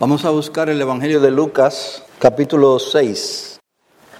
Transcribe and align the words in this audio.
Vamos 0.00 0.24
a 0.24 0.30
buscar 0.30 0.68
el 0.68 0.80
Evangelio 0.80 1.20
de 1.20 1.32
Lucas, 1.32 2.04
capítulo 2.20 2.78
6. 2.78 3.58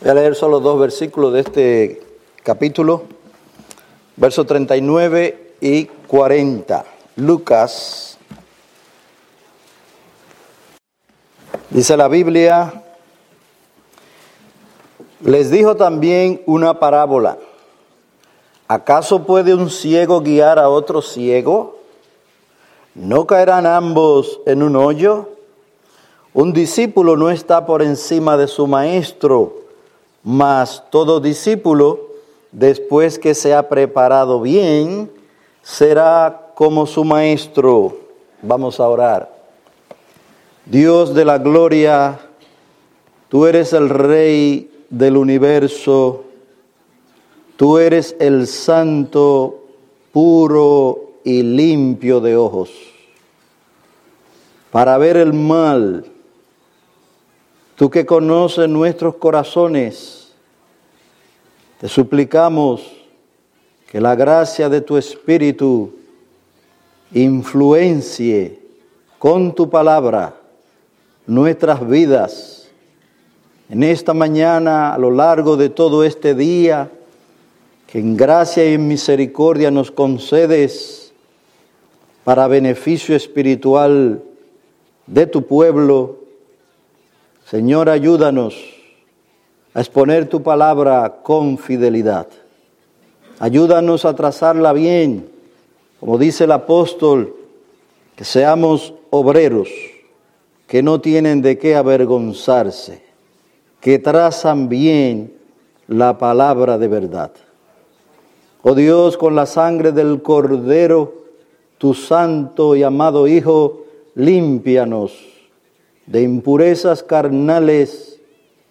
Voy 0.01 0.11
a 0.11 0.15
leer 0.15 0.35
solo 0.35 0.59
dos 0.59 0.81
versículos 0.81 1.33
de 1.33 1.39
este 1.39 2.03
capítulo, 2.43 3.05
versos 4.17 4.45
39 4.45 5.55
y 5.61 5.85
40. 5.85 6.85
Lucas. 7.15 8.19
Dice 11.71 11.97
la 11.97 12.09
Biblia, 12.09 12.83
les 15.21 15.49
dijo 15.49 15.77
también 15.77 16.43
una 16.47 16.81
parábola. 16.81 17.39
¿Acaso 18.67 19.23
puede 19.25 19.55
un 19.55 19.71
ciego 19.71 20.23
guiar 20.23 20.59
a 20.59 20.71
otro 20.71 21.03
ciego? 21.03 21.79
¿No 22.97 23.29
caerán 23.29 23.65
ambos 23.65 24.41
en 24.45 24.65
un 24.65 24.75
hoyo? 24.75 25.38
Un 26.39 26.53
discípulo 26.53 27.17
no 27.17 27.31
está 27.31 27.67
por 27.67 27.83
encima 27.83 28.37
de 28.37 28.47
su 28.47 28.69
maestro, 28.69 29.57
mas 30.23 30.85
todo 30.89 31.19
discípulo, 31.19 32.11
después 32.53 33.19
que 33.19 33.35
se 33.35 33.55
ha 33.55 33.69
preparado 33.69 34.41
bien, 34.41 35.11
será 35.63 36.53
como 36.55 36.87
su 36.87 37.03
maestro. 37.03 37.97
Vamos 38.41 38.79
a 38.79 38.89
orar. 38.89 39.37
Dios 40.65 41.13
de 41.13 41.25
la 41.25 41.39
gloria, 41.39 42.21
tú 43.29 43.45
eres 43.45 43.73
el 43.73 43.89
rey 43.89 44.85
del 44.91 45.17
universo, 45.17 46.23
tú 47.57 47.79
eres 47.79 48.15
el 48.21 48.47
santo, 48.47 49.65
puro 50.13 51.15
y 51.25 51.43
limpio 51.43 52.21
de 52.21 52.37
ojos. 52.37 52.71
Para 54.71 54.99
ver 54.99 55.17
el 55.17 55.33
mal, 55.33 56.13
Tú 57.79 57.91
que 57.91 58.05
conoces 58.05 58.69
nuestros 58.69 59.15
corazones, 59.15 60.33
te 61.81 61.87
suplicamos 61.87 62.83
que 63.89 64.01
la 64.01 64.17
gracia 64.17 64.69
de 64.69 64.81
tu 64.81 64.97
Espíritu 64.97 65.93
influencie 67.13 68.59
con 69.21 69.55
tu 69.55 69.71
palabra 69.71 70.35
nuestras 71.25 71.89
vidas. 71.89 72.69
En 73.69 73.85
esta 73.85 74.13
mañana, 74.13 74.93
a 74.93 74.99
lo 74.99 75.13
largo 75.13 75.57
de 75.57 75.69
todo 75.69 76.03
este 76.03 76.35
día, 76.35 76.91
que 77.87 78.01
en 78.01 78.17
gracia 78.17 78.69
y 78.69 78.75
en 78.75 78.89
misericordia 78.89 79.71
nos 79.71 79.93
concedes 79.93 81.13
para 82.25 82.49
beneficio 82.49 83.15
espiritual 83.15 84.21
de 85.07 85.27
tu 85.29 85.47
pueblo 85.47 86.28
Señor, 87.51 87.89
ayúdanos 87.89 88.63
a 89.73 89.81
exponer 89.81 90.29
tu 90.29 90.43
palabra 90.43 91.21
con 91.23 91.57
fidelidad. 91.57 92.27
Ayúdanos 93.39 94.05
a 94.05 94.15
trazarla 94.15 94.75
bien, 94.75 95.31
como 95.99 96.19
dice 96.19 96.45
el 96.45 96.53
apóstol, 96.53 97.35
que 98.17 98.25
seamos 98.27 98.93
obreros 99.09 99.71
que 100.67 100.83
no 100.83 101.01
tienen 101.01 101.41
de 101.41 101.57
qué 101.57 101.75
avergonzarse, 101.75 103.03
que 103.81 103.99
trazan 103.99 104.69
bien 104.69 105.33
la 105.87 106.19
palabra 106.19 106.77
de 106.77 106.89
verdad. 106.89 107.31
Oh 108.61 108.75
Dios, 108.75 109.17
con 109.17 109.35
la 109.35 109.47
sangre 109.47 109.93
del 109.93 110.21
Cordero, 110.21 111.15
tu 111.79 111.95
santo 111.95 112.77
y 112.77 112.83
amado 112.83 113.27
Hijo, 113.27 113.87
límpianos 114.17 115.38
de 116.09 116.23
impurezas 116.23 117.03
carnales 117.03 118.19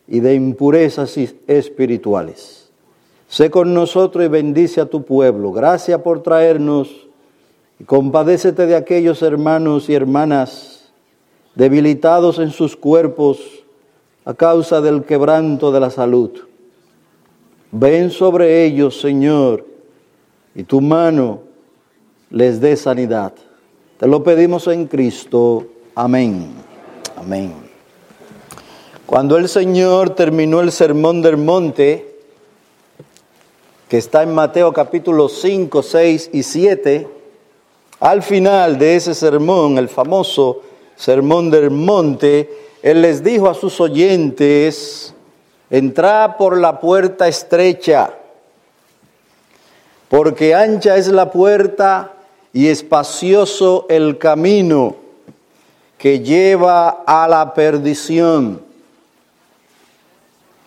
y 0.08 0.20
de 0.22 0.34
impurezas 0.34 1.18
espirituales. 1.48 2.70
Sé 3.28 3.52
con 3.52 3.74
nosotros 3.74 4.26
y 4.26 4.28
bendice 4.28 4.82
a 4.82 4.86
tu 4.86 5.04
pueblo. 5.04 5.52
Gracias 5.52 6.02
por 6.02 6.24
traernos 6.24 7.08
y 7.80 7.84
compadécete 7.84 8.66
de 8.66 8.76
aquellos 8.76 9.22
hermanos 9.22 9.88
y 9.90 9.94
hermanas 9.94 10.92
debilitados 11.54 12.40
en 12.40 12.50
sus 12.50 12.76
cuerpos 12.76 13.40
a 14.26 14.34
causa 14.34 14.82
del 14.82 15.04
quebranto 15.04 15.72
de 15.72 15.80
la 15.80 15.92
salud. 15.92 16.32
Ven 17.72 18.10
sobre 18.10 18.66
ellos, 18.66 19.00
Señor, 19.00 19.66
y 20.56 20.64
tu 20.64 20.82
mano 20.82 21.42
les 22.32 22.60
dé 22.60 22.76
sanidad. 22.76 23.34
Te 24.00 24.08
lo 24.08 24.24
pedimos 24.24 24.68
en 24.68 24.88
Cristo. 24.88 25.68
Amén. 25.94 26.67
Amén. 27.18 27.52
Cuando 29.08 29.38
el 29.38 29.50
Señor 29.50 30.12
terminó 30.12 30.62
el 30.62 30.72
sermón 30.72 31.24
del 31.24 31.36
monte, 31.36 32.16
que 33.90 33.98
está 33.98 34.22
en 34.22 34.36
Mateo 34.36 34.72
capítulo 34.72 35.28
5, 35.28 35.82
6 35.82 36.30
y 36.34 36.44
7, 36.44 37.08
al 38.02 38.22
final 38.22 38.78
de 38.78 38.98
ese 38.98 39.16
sermón, 39.16 39.80
el 39.80 39.90
famoso 39.90 40.62
sermón 40.96 41.50
del 41.50 41.72
monte, 41.72 42.52
Él 42.84 43.02
les 43.02 43.24
dijo 43.24 43.50
a 43.50 43.56
sus 43.56 43.82
oyentes, 43.82 45.16
entrad 45.72 46.38
por 46.38 46.56
la 46.56 46.80
puerta 46.80 47.28
estrecha, 47.28 48.14
porque 50.08 50.54
ancha 50.54 50.98
es 50.98 51.08
la 51.08 51.32
puerta 51.32 52.14
y 52.54 52.68
espacioso 52.68 53.88
el 53.90 54.20
camino 54.20 55.07
que 55.98 56.20
lleva 56.20 57.04
a 57.06 57.28
la 57.28 57.54
perdición. 57.54 58.62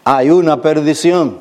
Hay 0.04 0.30
una 0.30 0.60
perdición. 0.60 1.40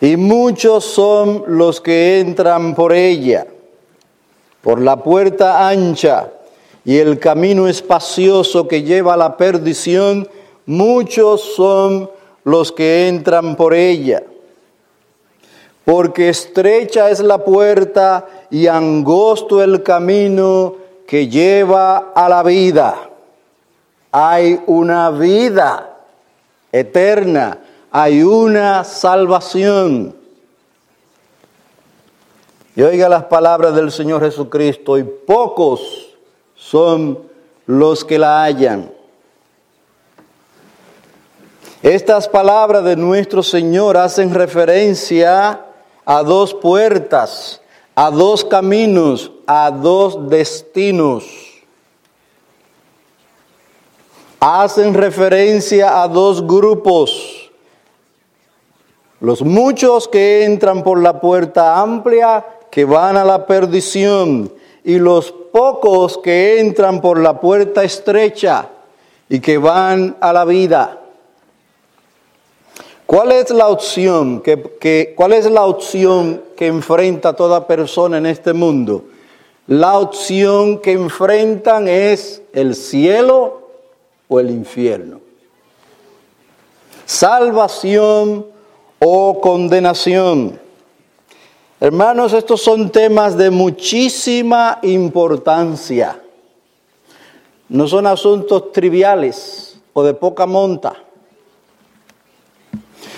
Y 0.00 0.16
muchos 0.16 0.84
son 0.84 1.44
los 1.46 1.80
que 1.80 2.20
entran 2.20 2.74
por 2.74 2.92
ella, 2.92 3.46
por 4.62 4.80
la 4.80 5.02
puerta 5.02 5.68
ancha 5.68 6.30
y 6.84 6.98
el 6.98 7.18
camino 7.18 7.66
espacioso 7.66 8.68
que 8.68 8.82
lleva 8.82 9.14
a 9.14 9.16
la 9.16 9.36
perdición. 9.36 10.28
Muchos 10.66 11.40
son 11.40 12.10
los 12.44 12.72
que 12.72 13.08
entran 13.08 13.56
por 13.56 13.74
ella. 13.74 14.22
Porque 15.84 16.28
estrecha 16.28 17.10
es 17.10 17.20
la 17.20 17.38
puerta 17.38 18.26
y 18.50 18.66
angosto 18.66 19.62
el 19.62 19.82
camino 19.82 20.85
que 21.06 21.28
lleva 21.28 22.12
a 22.14 22.28
la 22.28 22.42
vida. 22.42 23.10
Hay 24.10 24.60
una 24.66 25.10
vida 25.10 25.96
eterna, 26.72 27.58
hay 27.90 28.22
una 28.22 28.84
salvación. 28.84 30.14
Y 32.74 32.82
oiga 32.82 33.08
las 33.08 33.24
palabras 33.24 33.74
del 33.74 33.90
Señor 33.90 34.22
Jesucristo, 34.22 34.98
y 34.98 35.04
pocos 35.04 36.14
son 36.54 37.18
los 37.66 38.04
que 38.04 38.18
la 38.18 38.42
hallan. 38.42 38.90
Estas 41.82 42.28
palabras 42.28 42.84
de 42.84 42.96
nuestro 42.96 43.42
Señor 43.42 43.96
hacen 43.96 44.34
referencia 44.34 45.60
a 46.04 46.22
dos 46.22 46.52
puertas 46.52 47.60
a 47.98 48.10
dos 48.10 48.44
caminos, 48.44 49.32
a 49.46 49.70
dos 49.70 50.28
destinos. 50.28 51.24
Hacen 54.38 54.92
referencia 54.92 56.02
a 56.02 56.06
dos 56.06 56.46
grupos. 56.46 57.50
Los 59.18 59.40
muchos 59.40 60.08
que 60.08 60.44
entran 60.44 60.82
por 60.82 61.02
la 61.02 61.22
puerta 61.22 61.80
amplia, 61.80 62.44
que 62.70 62.84
van 62.84 63.16
a 63.16 63.24
la 63.24 63.46
perdición, 63.46 64.52
y 64.84 64.98
los 64.98 65.32
pocos 65.32 66.18
que 66.18 66.60
entran 66.60 67.00
por 67.00 67.18
la 67.18 67.40
puerta 67.40 67.82
estrecha 67.82 68.68
y 69.26 69.40
que 69.40 69.56
van 69.56 70.18
a 70.20 70.34
la 70.34 70.44
vida. 70.44 71.00
¿Cuál 73.06 73.30
es 73.30 73.50
la 73.50 73.68
opción 73.68 74.40
que, 74.40 75.14
cuál 75.16 75.32
es 75.32 75.48
la 75.48 75.64
opción 75.64 76.42
que 76.56 76.66
enfrenta 76.66 77.36
toda 77.36 77.68
persona 77.68 78.18
en 78.18 78.26
este 78.26 78.52
mundo? 78.52 79.04
La 79.68 79.96
opción 79.98 80.80
que 80.80 80.92
enfrentan 80.92 81.86
es 81.86 82.42
el 82.52 82.74
cielo 82.74 83.68
o 84.26 84.40
el 84.40 84.50
infierno. 84.50 85.20
Salvación 87.04 88.46
o 88.98 89.40
condenación. 89.40 90.58
Hermanos, 91.78 92.32
estos 92.32 92.60
son 92.60 92.90
temas 92.90 93.36
de 93.36 93.50
muchísima 93.50 94.80
importancia. 94.82 96.20
No 97.68 97.86
son 97.86 98.08
asuntos 98.08 98.72
triviales 98.72 99.78
o 99.92 100.02
de 100.02 100.14
poca 100.14 100.46
monta 100.46 101.05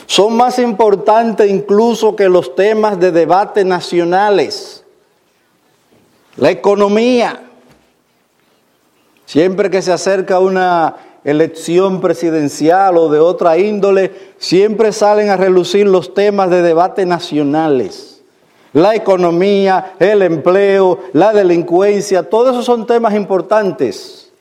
son 0.09 0.37
más 0.37 0.59
importantes 0.59 1.49
incluso 1.49 2.17
que 2.17 2.29
los 2.29 2.57
temas 2.57 2.99
de 2.99 3.13
debate 3.13 3.65
nacionales, 3.65 4.85
la 6.37 6.51
economía, 6.51 7.45
Siempre 9.29 9.69
que 9.69 9.83
se 9.83 9.93
acerca 9.93 10.41
una 10.41 10.97
elección 11.23 12.01
presidencial 12.01 12.97
o 12.97 13.11
de 13.11 13.19
otra 13.19 13.59
índole, 13.59 14.11
siempre 14.39 14.91
salen 14.91 15.29
a 15.29 15.37
relucir 15.37 15.87
los 15.87 16.15
temas 16.15 16.49
de 16.49 16.63
debate 16.63 17.05
nacionales. 17.05 18.23
La 18.73 18.95
economía, 18.95 19.97
el 19.99 20.23
empleo, 20.23 21.01
la 21.13 21.35
delincuencia, 21.35 22.31
todos 22.31 22.53
esos 22.53 22.65
son 22.65 22.87
temas 22.87 23.15
importantes. 23.15 24.33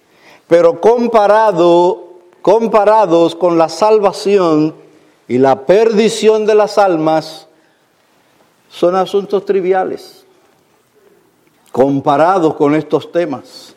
Pero 0.47 0.79
comparado, 0.79 2.13
comparados 2.41 3.35
con 3.35 3.57
la 3.57 3.67
salvación 3.67 4.73
y 5.27 5.37
la 5.37 5.65
perdición 5.65 6.45
de 6.45 6.55
las 6.55 6.77
almas, 6.77 7.47
son 8.69 8.95
asuntos 8.95 9.45
triviales. 9.45 10.25
Comparados 11.71 12.55
con 12.55 12.75
estos 12.75 13.11
temas. 13.11 13.75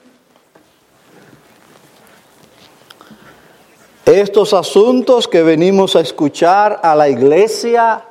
estos 4.18 4.54
asuntos 4.54 5.28
que 5.28 5.42
venimos 5.42 5.94
a 5.94 6.00
escuchar 6.00 6.80
a 6.82 6.96
la 6.96 7.08
iglesia, 7.08 8.04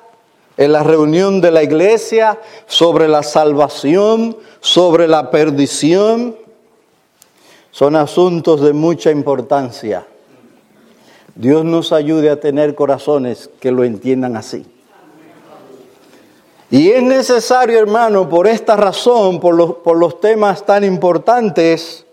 en 0.56 0.71
la 0.71 0.83
reunión 0.83 1.42
de 1.42 1.51
la 1.51 1.63
iglesia, 1.63 2.39
sobre 2.68 3.07
la 3.07 3.24
salvación, 3.24 4.38
sobre 4.62 5.07
la 5.07 5.30
perdición, 5.31 6.38
son 7.71 7.95
asuntos 7.95 8.62
de 8.62 8.74
mucha 8.74 9.12
importancia. 9.12 10.06
Dios 11.36 11.66
nos 11.66 11.92
ayude 11.92 12.30
a 12.30 12.40
tener 12.40 12.76
corazones 12.76 13.50
que 13.60 13.72
lo 13.72 13.84
entiendan 13.84 14.36
así. 14.36 14.66
Y 16.72 16.92
es 16.92 17.02
necesario, 17.02 17.80
hermano, 17.80 18.30
por 18.30 18.48
esta 18.48 18.76
razón, 18.76 19.40
por 19.40 19.56
los, 19.56 19.76
por 19.76 19.98
los 19.98 20.22
temas 20.22 20.66
tan 20.66 20.84
importantes, 20.84 22.06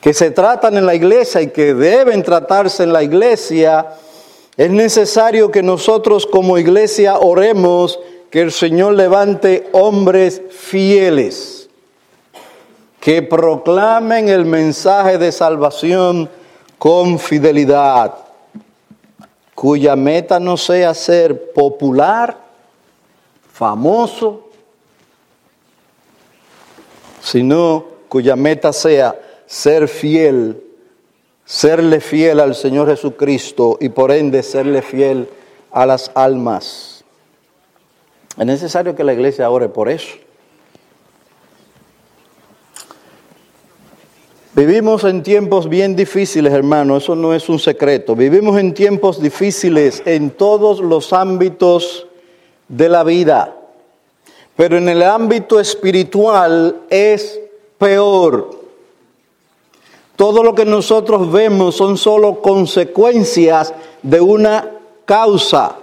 que 0.00 0.14
se 0.14 0.30
tratan 0.30 0.76
en 0.76 0.86
la 0.86 0.94
iglesia 0.94 1.40
y 1.40 1.48
que 1.48 1.74
deben 1.74 2.22
tratarse 2.22 2.84
en 2.84 2.92
la 2.92 3.02
iglesia, 3.02 3.86
es 4.56 4.70
necesario 4.70 5.50
que 5.50 5.62
nosotros 5.62 6.26
como 6.26 6.58
iglesia 6.58 7.18
oremos 7.18 7.98
que 8.30 8.42
el 8.42 8.52
Señor 8.52 8.94
levante 8.94 9.68
hombres 9.72 10.42
fieles, 10.50 11.57
que 13.00 13.22
proclamen 13.22 14.28
el 14.28 14.44
mensaje 14.44 15.18
de 15.18 15.32
salvación 15.32 16.28
con 16.78 17.18
fidelidad, 17.18 18.14
cuya 19.54 19.96
meta 19.96 20.38
no 20.38 20.56
sea 20.56 20.94
ser 20.94 21.52
popular, 21.52 22.36
famoso, 23.52 24.48
sino 27.20 27.84
cuya 28.08 28.36
meta 28.36 28.72
sea 28.72 29.18
ser 29.46 29.88
fiel, 29.88 30.62
serle 31.44 32.00
fiel 32.00 32.40
al 32.40 32.54
Señor 32.54 32.88
Jesucristo 32.88 33.78
y 33.80 33.88
por 33.88 34.12
ende 34.12 34.42
serle 34.42 34.82
fiel 34.82 35.28
a 35.70 35.86
las 35.86 36.10
almas. 36.14 37.04
Es 38.36 38.46
necesario 38.46 38.94
que 38.94 39.04
la 39.04 39.12
iglesia 39.12 39.50
ore 39.50 39.68
por 39.68 39.88
eso. 39.88 40.16
Vivimos 44.58 45.04
en 45.04 45.22
tiempos 45.22 45.68
bien 45.68 45.94
difíciles, 45.94 46.52
hermano, 46.52 46.96
eso 46.96 47.14
no 47.14 47.32
es 47.32 47.48
un 47.48 47.60
secreto. 47.60 48.16
Vivimos 48.16 48.58
en 48.58 48.74
tiempos 48.74 49.22
difíciles 49.22 50.02
en 50.04 50.30
todos 50.30 50.80
los 50.80 51.12
ámbitos 51.12 52.08
de 52.66 52.88
la 52.88 53.04
vida, 53.04 53.54
pero 54.56 54.76
en 54.76 54.88
el 54.88 55.04
ámbito 55.04 55.60
espiritual 55.60 56.74
es 56.90 57.38
peor. 57.78 58.50
Todo 60.16 60.42
lo 60.42 60.56
que 60.56 60.64
nosotros 60.64 61.30
vemos 61.30 61.76
son 61.76 61.96
solo 61.96 62.42
consecuencias 62.42 63.72
de 64.02 64.20
una 64.20 64.72
causa. 65.04 65.76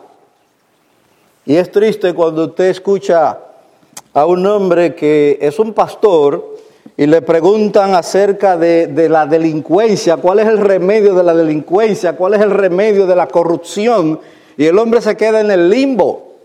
Y 1.45 1.55
es 1.55 1.71
triste 1.71 2.13
cuando 2.13 2.47
usted 2.47 2.65
escucha 2.65 3.39
a 4.13 4.25
un 4.25 4.45
hombre 4.45 4.95
que 4.95 5.37
es 5.39 5.59
un 5.59 5.71
pastor 5.71 6.55
y 6.97 7.07
le 7.07 7.21
preguntan 7.21 7.93
acerca 7.93 8.57
de, 8.57 9.09
la 9.09 9.25
delincuencia, 9.25 10.17
cuál 10.17 10.39
es 10.39 10.47
el 10.47 10.59
remedio 10.59 11.13
de 11.13 11.23
la 11.23 11.33
delincuencia, 11.33 12.13
cuál 12.13 12.35
es 12.35 12.41
el 12.41 12.51
remedio 12.51 13.05
de 13.05 13.15
la 13.15 13.27
corrupción, 13.27 14.19
y 14.55 14.65
el 14.65 14.77
hombre 14.79 15.01
se 15.01 15.17
queda 15.17 15.41
en 15.41 15.51
el 15.51 15.69
limbo. 15.69 16.35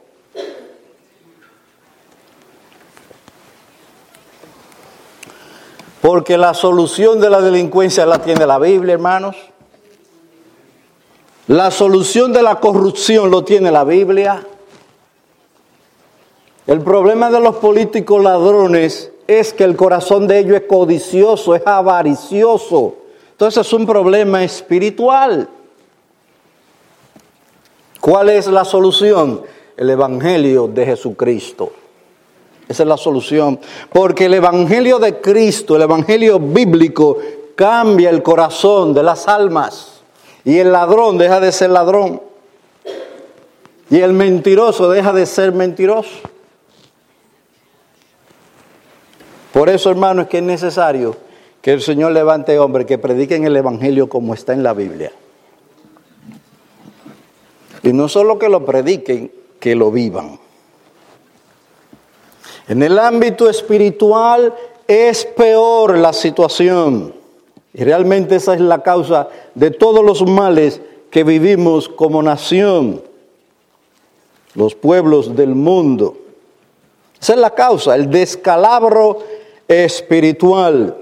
Porque 6.00 6.36
la 6.36 6.54
solución 6.54 7.20
de 7.20 7.30
la 7.30 7.40
delincuencia 7.40 8.06
la 8.06 8.18
tiene 8.20 8.46
la 8.46 8.58
Biblia, 8.58 8.94
hermanos. 8.94 9.36
La 11.46 11.70
solución 11.70 12.32
de 12.32 12.42
la 12.42 12.56
corrupción 12.56 13.30
lo 13.30 13.44
tiene 13.44 13.70
la 13.70 13.84
Biblia. 13.84 14.44
El 16.66 16.80
problema 16.80 17.30
de 17.30 17.40
los 17.40 17.56
políticos 17.56 18.22
ladrones 18.22 19.12
es 19.38 19.52
que 19.52 19.62
el 19.62 19.76
corazón 19.76 20.26
de 20.26 20.40
ellos 20.40 20.56
es 20.56 20.62
codicioso, 20.62 21.54
es 21.54 21.62
avaricioso. 21.64 22.96
Entonces 23.30 23.64
es 23.64 23.72
un 23.72 23.86
problema 23.86 24.42
espiritual. 24.42 25.48
¿Cuál 28.00 28.30
es 28.30 28.48
la 28.48 28.64
solución? 28.64 29.42
El 29.76 29.90
Evangelio 29.90 30.66
de 30.66 30.84
Jesucristo. 30.84 31.70
Esa 32.68 32.82
es 32.82 32.88
la 32.88 32.96
solución. 32.96 33.60
Porque 33.92 34.24
el 34.24 34.34
Evangelio 34.34 34.98
de 34.98 35.20
Cristo, 35.20 35.76
el 35.76 35.82
Evangelio 35.82 36.40
bíblico, 36.40 37.18
cambia 37.54 38.10
el 38.10 38.24
corazón 38.24 38.92
de 38.92 39.04
las 39.04 39.28
almas. 39.28 40.02
Y 40.44 40.58
el 40.58 40.72
ladrón 40.72 41.18
deja 41.18 41.38
de 41.38 41.52
ser 41.52 41.70
ladrón. 41.70 42.20
Y 43.90 44.00
el 44.00 44.12
mentiroso 44.12 44.90
deja 44.90 45.12
de 45.12 45.24
ser 45.24 45.52
mentiroso. 45.52 46.18
Por 49.52 49.68
eso, 49.68 49.90
hermano, 49.90 50.22
es 50.22 50.28
que 50.28 50.38
es 50.38 50.44
necesario 50.44 51.16
que 51.60 51.72
el 51.72 51.82
Señor 51.82 52.12
levante 52.12 52.58
hombres 52.58 52.86
que 52.86 52.98
prediquen 52.98 53.44
el 53.44 53.56
Evangelio 53.56 54.08
como 54.08 54.34
está 54.34 54.52
en 54.52 54.62
la 54.62 54.72
Biblia. 54.72 55.12
Y 57.82 57.92
no 57.92 58.08
solo 58.08 58.38
que 58.38 58.48
lo 58.48 58.64
prediquen, 58.64 59.32
que 59.58 59.74
lo 59.74 59.90
vivan. 59.90 60.38
En 62.68 62.82
el 62.82 62.98
ámbito 62.98 63.48
espiritual 63.48 64.54
es 64.86 65.24
peor 65.24 65.98
la 65.98 66.12
situación. 66.12 67.14
Y 67.72 67.84
realmente 67.84 68.36
esa 68.36 68.54
es 68.54 68.60
la 68.60 68.82
causa 68.82 69.28
de 69.54 69.70
todos 69.70 70.04
los 70.04 70.26
males 70.26 70.80
que 71.10 71.24
vivimos 71.24 71.88
como 71.88 72.22
nación, 72.22 73.02
los 74.54 74.74
pueblos 74.74 75.36
del 75.36 75.54
mundo. 75.54 76.16
Esa 77.20 77.34
es 77.34 77.38
la 77.38 77.50
causa, 77.50 77.94
el 77.94 78.10
descalabro 78.10 79.18
espiritual. 79.70 80.96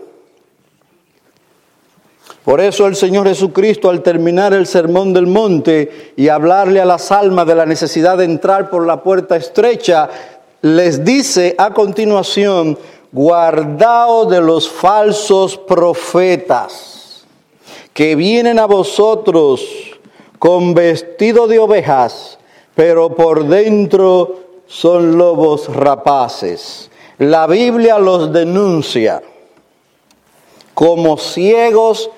Por 2.45 2.61
eso 2.61 2.87
el 2.87 2.97
Señor 2.97 3.27
Jesucristo 3.27 3.89
al 3.89 4.03
terminar 4.03 4.53
el 4.53 4.67
sermón 4.67 5.13
del 5.13 5.27
monte 5.27 6.13
y 6.17 6.29
hablarle 6.29 6.81
a 6.81 6.85
las 6.85 7.11
almas 7.11 7.47
de 7.47 7.55
la 7.55 7.67
necesidad 7.67 8.19
de 8.19 8.25
entrar 8.25 8.69
por 8.69 8.87
la 8.87 9.03
puerta 9.03 9.37
estrecha, 9.37 10.09
les 10.61 11.05
dice 11.05 11.55
a 11.57 11.73
continuación, 11.73 12.79
guardaos 13.11 14.31
de 14.31 14.43
los 14.43 14.69
falsos 14.69 15.57
profetas 15.57 17.27
que 17.95 18.17
vienen 18.17 18.59
a 18.59 18.67
vosotros 18.67 19.65
con 20.39 20.75
vestido 20.75 21.49
de 21.49 21.59
ovejas, 21.59 22.39
pero 22.75 23.15
por 23.15 23.47
dentro 23.47 24.41
son 24.67 25.17
lobos 25.17 25.75
rapaces. 25.75 26.91
La 27.19 27.47
Biblia 27.47 27.99
los 27.99 28.33
denuncia 28.33 29.23
como 30.75 31.19
ciegos, 31.19 32.09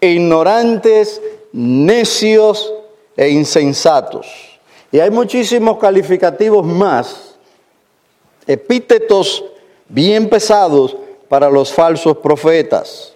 ignorantes, 0.00 1.22
necios 1.52 2.74
e 3.16 3.28
insensatos. 3.28 4.26
Y 4.90 4.98
hay 4.98 5.10
muchísimos 5.10 5.78
calificativos 5.78 6.66
más 6.66 7.36
epítetos 8.46 9.44
bien 9.88 10.28
pesados 10.28 10.96
para 11.28 11.48
los 11.48 11.72
falsos 11.72 12.16
profetas. 12.18 13.14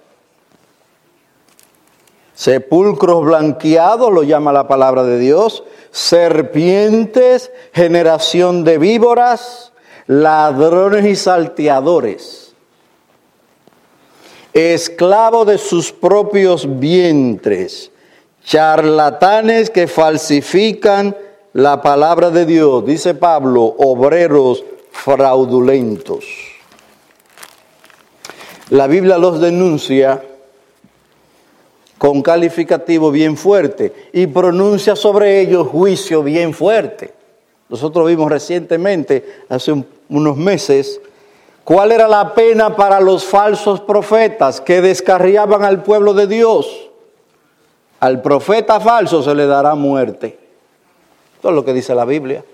Sepulcros 2.35 3.25
blanqueados, 3.25 4.13
lo 4.13 4.23
llama 4.23 4.53
la 4.53 4.67
palabra 4.67 5.03
de 5.03 5.19
Dios, 5.19 5.65
serpientes, 5.91 7.51
generación 7.73 8.65
de 8.65 8.79
víboras, 8.79 9.73
ladrones 10.07 11.05
y 11.07 11.17
salteadores, 11.17 12.55
esclavos 14.53 15.47
de 15.47 15.59
sus 15.59 15.93
propios 15.93 16.79
vientres, 16.79 17.91
charlatanes 18.45 19.71
que 19.71 19.87
falsifican 19.87 21.17
la 21.53 21.83
palabra 21.83 22.31
de 22.31 22.47
Dios, 22.47 22.85
dice 22.85 23.15
Pablo, 23.15 23.63
obreros 23.79 24.65
fraudulentos. 24.93 26.25
la 28.71 28.87
Biblia 28.87 29.19
los 29.19 29.41
denuncia 29.41 30.23
con 31.99 32.23
calificativo 32.23 33.11
bien 33.11 33.37
fuerte 33.37 33.93
y 34.13 34.27
pronuncia 34.27 34.97
sobre 34.97 35.41
ellos 35.41 35.69
juicio 35.69 36.23
bien 36.23 36.55
fuerte. 36.55 37.20
Nosotros 37.71 38.09
vimos 38.09 38.29
recientemente, 38.29 39.45
hace 39.49 39.73
unos 40.09 40.37
meses, 40.37 41.01
cuál 41.63 41.93
era 41.93 42.09
la 42.09 42.35
pena 42.35 42.75
para 42.75 43.01
los 43.01 43.25
falsos 43.25 43.81
profetas 43.81 44.61
que 44.61 44.81
descarriaban 44.81 45.63
al 45.63 45.85
pueblo 45.85 46.13
de 46.13 46.27
Dios. 46.27 46.91
Al 48.01 48.21
profeta 48.23 48.81
falso 48.81 49.23
se 49.23 49.35
le 49.37 49.47
dará 49.47 49.77
muerte. 49.77 50.37
Todo 51.41 51.53
lo 51.53 51.65
que 51.65 51.73
dice 51.73 51.95
la 51.95 52.05
Biblia. 52.05 52.45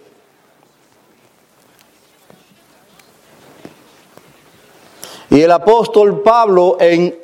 Y 5.30 5.40
el 5.40 5.50
apóstol 5.50 6.22
Pablo 6.22 6.76
en 6.78 7.18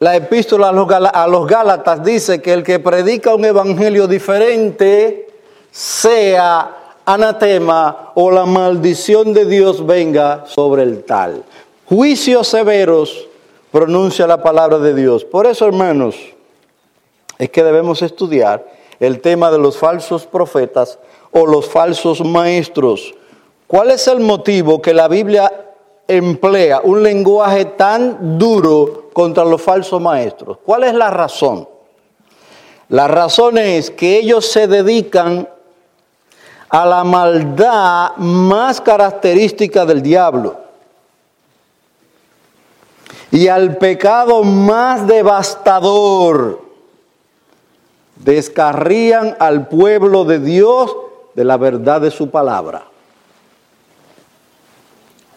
la 0.00 0.16
epístola 0.16 0.68
a 0.68 1.26
los 1.26 1.46
Gálatas 1.46 2.04
dice 2.04 2.42
que 2.42 2.52
el 2.52 2.62
que 2.62 2.78
predica 2.78 3.34
un 3.34 3.44
evangelio 3.44 4.06
diferente 4.06 5.28
sea 5.70 6.77
anatema 7.08 8.12
o 8.14 8.30
la 8.30 8.44
maldición 8.44 9.32
de 9.32 9.46
Dios 9.46 9.86
venga 9.86 10.44
sobre 10.46 10.82
el 10.82 11.04
tal. 11.04 11.42
Juicios 11.86 12.48
severos 12.48 13.26
pronuncia 13.72 14.26
la 14.26 14.42
palabra 14.42 14.78
de 14.78 14.94
Dios. 14.94 15.24
Por 15.24 15.46
eso, 15.46 15.66
hermanos, 15.66 16.16
es 17.38 17.48
que 17.48 17.64
debemos 17.64 18.02
estudiar 18.02 18.66
el 19.00 19.22
tema 19.22 19.50
de 19.50 19.56
los 19.56 19.78
falsos 19.78 20.26
profetas 20.26 20.98
o 21.30 21.46
los 21.46 21.66
falsos 21.66 22.22
maestros. 22.22 23.14
¿Cuál 23.66 23.90
es 23.90 24.06
el 24.06 24.20
motivo 24.20 24.82
que 24.82 24.92
la 24.92 25.08
Biblia 25.08 25.50
emplea 26.06 26.82
un 26.84 27.02
lenguaje 27.02 27.64
tan 27.64 28.38
duro 28.38 29.08
contra 29.14 29.46
los 29.46 29.62
falsos 29.62 29.98
maestros? 29.98 30.58
¿Cuál 30.62 30.84
es 30.84 30.92
la 30.92 31.08
razón? 31.08 31.66
La 32.90 33.08
razón 33.08 33.56
es 33.56 33.90
que 33.90 34.18
ellos 34.18 34.44
se 34.44 34.68
dedican 34.68 35.48
a 36.68 36.86
la 36.86 37.04
maldad 37.04 38.16
más 38.16 38.80
característica 38.80 39.86
del 39.86 40.02
diablo 40.02 40.56
y 43.30 43.48
al 43.48 43.76
pecado 43.76 44.42
más 44.42 45.06
devastador. 45.06 46.66
Descarrían 48.16 49.36
al 49.38 49.68
pueblo 49.68 50.24
de 50.24 50.40
Dios 50.40 50.94
de 51.34 51.44
la 51.44 51.56
verdad 51.56 52.00
de 52.00 52.10
su 52.10 52.30
palabra 52.30 52.88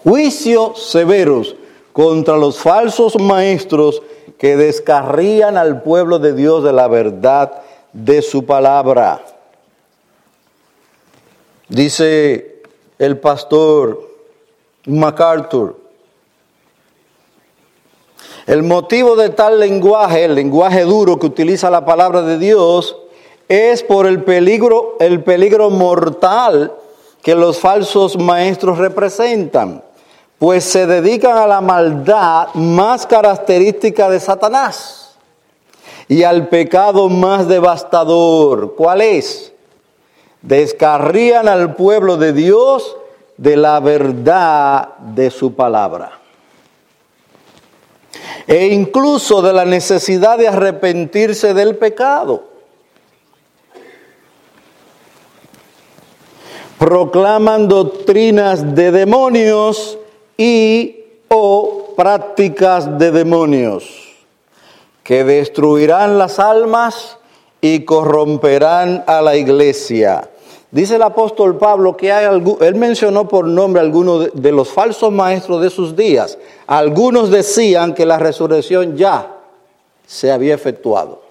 juicios 0.03 0.89
severos 0.89 1.55
contra 1.93 2.37
los 2.37 2.57
falsos 2.57 3.19
maestros 3.19 4.01
que 4.37 4.57
descarrían 4.57 5.57
al 5.57 5.81
pueblo 5.83 6.19
de 6.19 6.33
Dios 6.33 6.63
de 6.63 6.73
la 6.73 6.87
verdad 6.87 7.51
de 7.93 8.21
su 8.21 8.45
palabra. 8.45 9.21
Dice 11.71 12.63
el 12.99 13.17
pastor 13.17 13.97
MacArthur, 14.87 15.77
el 18.45 18.63
motivo 18.63 19.15
de 19.15 19.29
tal 19.29 19.57
lenguaje, 19.57 20.25
el 20.25 20.35
lenguaje 20.35 20.81
duro 20.81 21.17
que 21.17 21.27
utiliza 21.27 21.69
la 21.69 21.85
palabra 21.85 22.23
de 22.23 22.37
Dios, 22.37 22.97
es 23.47 23.83
por 23.83 24.05
el 24.05 24.21
peligro, 24.23 24.97
el 24.99 25.23
peligro 25.23 25.69
mortal 25.69 26.73
que 27.23 27.35
los 27.35 27.57
falsos 27.57 28.17
maestros 28.17 28.77
representan 28.77 29.81
pues 30.39 30.65
se 30.65 30.87
dedican 30.87 31.37
a 31.37 31.47
la 31.47 31.61
maldad 31.61 32.53
más 32.55 33.05
característica 33.05 34.09
de 34.09 34.19
Satanás 34.19 35.15
y 36.09 36.23
al 36.23 36.49
pecado 36.49 37.07
más 37.07 37.47
devastador. 37.47 38.75
¿Cuál 38.75 39.01
es? 39.01 39.50
Descarrían 40.41 41.47
al 41.47 41.75
pueblo 41.75 42.17
de 42.17 42.33
Dios 42.33 42.97
de 43.37 43.57
la 43.57 43.79
verdad 43.79 44.97
de 44.97 45.29
su 45.29 45.53
palabra. 45.55 46.19
E 48.47 48.67
incluso 48.67 49.41
de 49.41 49.53
la 49.53 49.65
necesidad 49.65 50.37
de 50.37 50.47
arrepentirse 50.47 51.53
del 51.53 51.75
pecado. 51.75 52.43
Proclaman 56.77 57.67
doctrinas 57.67 58.73
de 58.75 58.91
demonios 58.91 59.99
y 60.35 61.05
o 61.27 61.93
prácticas 61.95 62.97
de 62.97 63.11
demonios 63.11 64.11
que 65.03 65.23
destruirán 65.23 66.17
las 66.17 66.39
almas 66.39 67.17
y 67.61 67.85
corromperán 67.85 69.03
a 69.05 69.21
la 69.21 69.35
iglesia. 69.35 70.30
Dice 70.71 70.95
el 70.95 71.01
apóstol 71.01 71.57
Pablo 71.57 71.97
que 71.97 72.13
hay 72.13 72.25
él 72.61 72.75
mencionó 72.75 73.27
por 73.27 73.45
nombre 73.45 73.81
algunos 73.81 74.29
de 74.33 74.51
los 74.53 74.69
falsos 74.69 75.11
maestros 75.11 75.61
de 75.61 75.69
sus 75.69 75.97
días. 75.97 76.37
Algunos 76.65 77.29
decían 77.29 77.93
que 77.93 78.05
la 78.05 78.17
resurrección 78.17 78.95
ya 78.95 79.35
se 80.07 80.31
había 80.31 80.55
efectuado. 80.55 81.21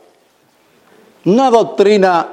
Una 1.25 1.51
doctrina 1.51 2.29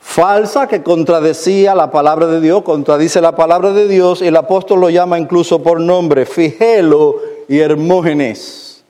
falsa 0.00 0.66
que 0.66 0.82
contradecía 0.82 1.74
la 1.74 1.90
palabra 1.90 2.26
de 2.26 2.40
Dios, 2.40 2.62
contradice 2.62 3.20
la 3.20 3.36
palabra 3.36 3.72
de 3.72 3.88
Dios, 3.88 4.22
y 4.22 4.28
el 4.28 4.36
apóstol 4.36 4.80
lo 4.80 4.88
llama 4.88 5.18
incluso 5.18 5.62
por 5.62 5.78
nombre, 5.78 6.24
Figelo 6.24 7.16
y 7.48 7.58
Hermógenes. 7.58 8.82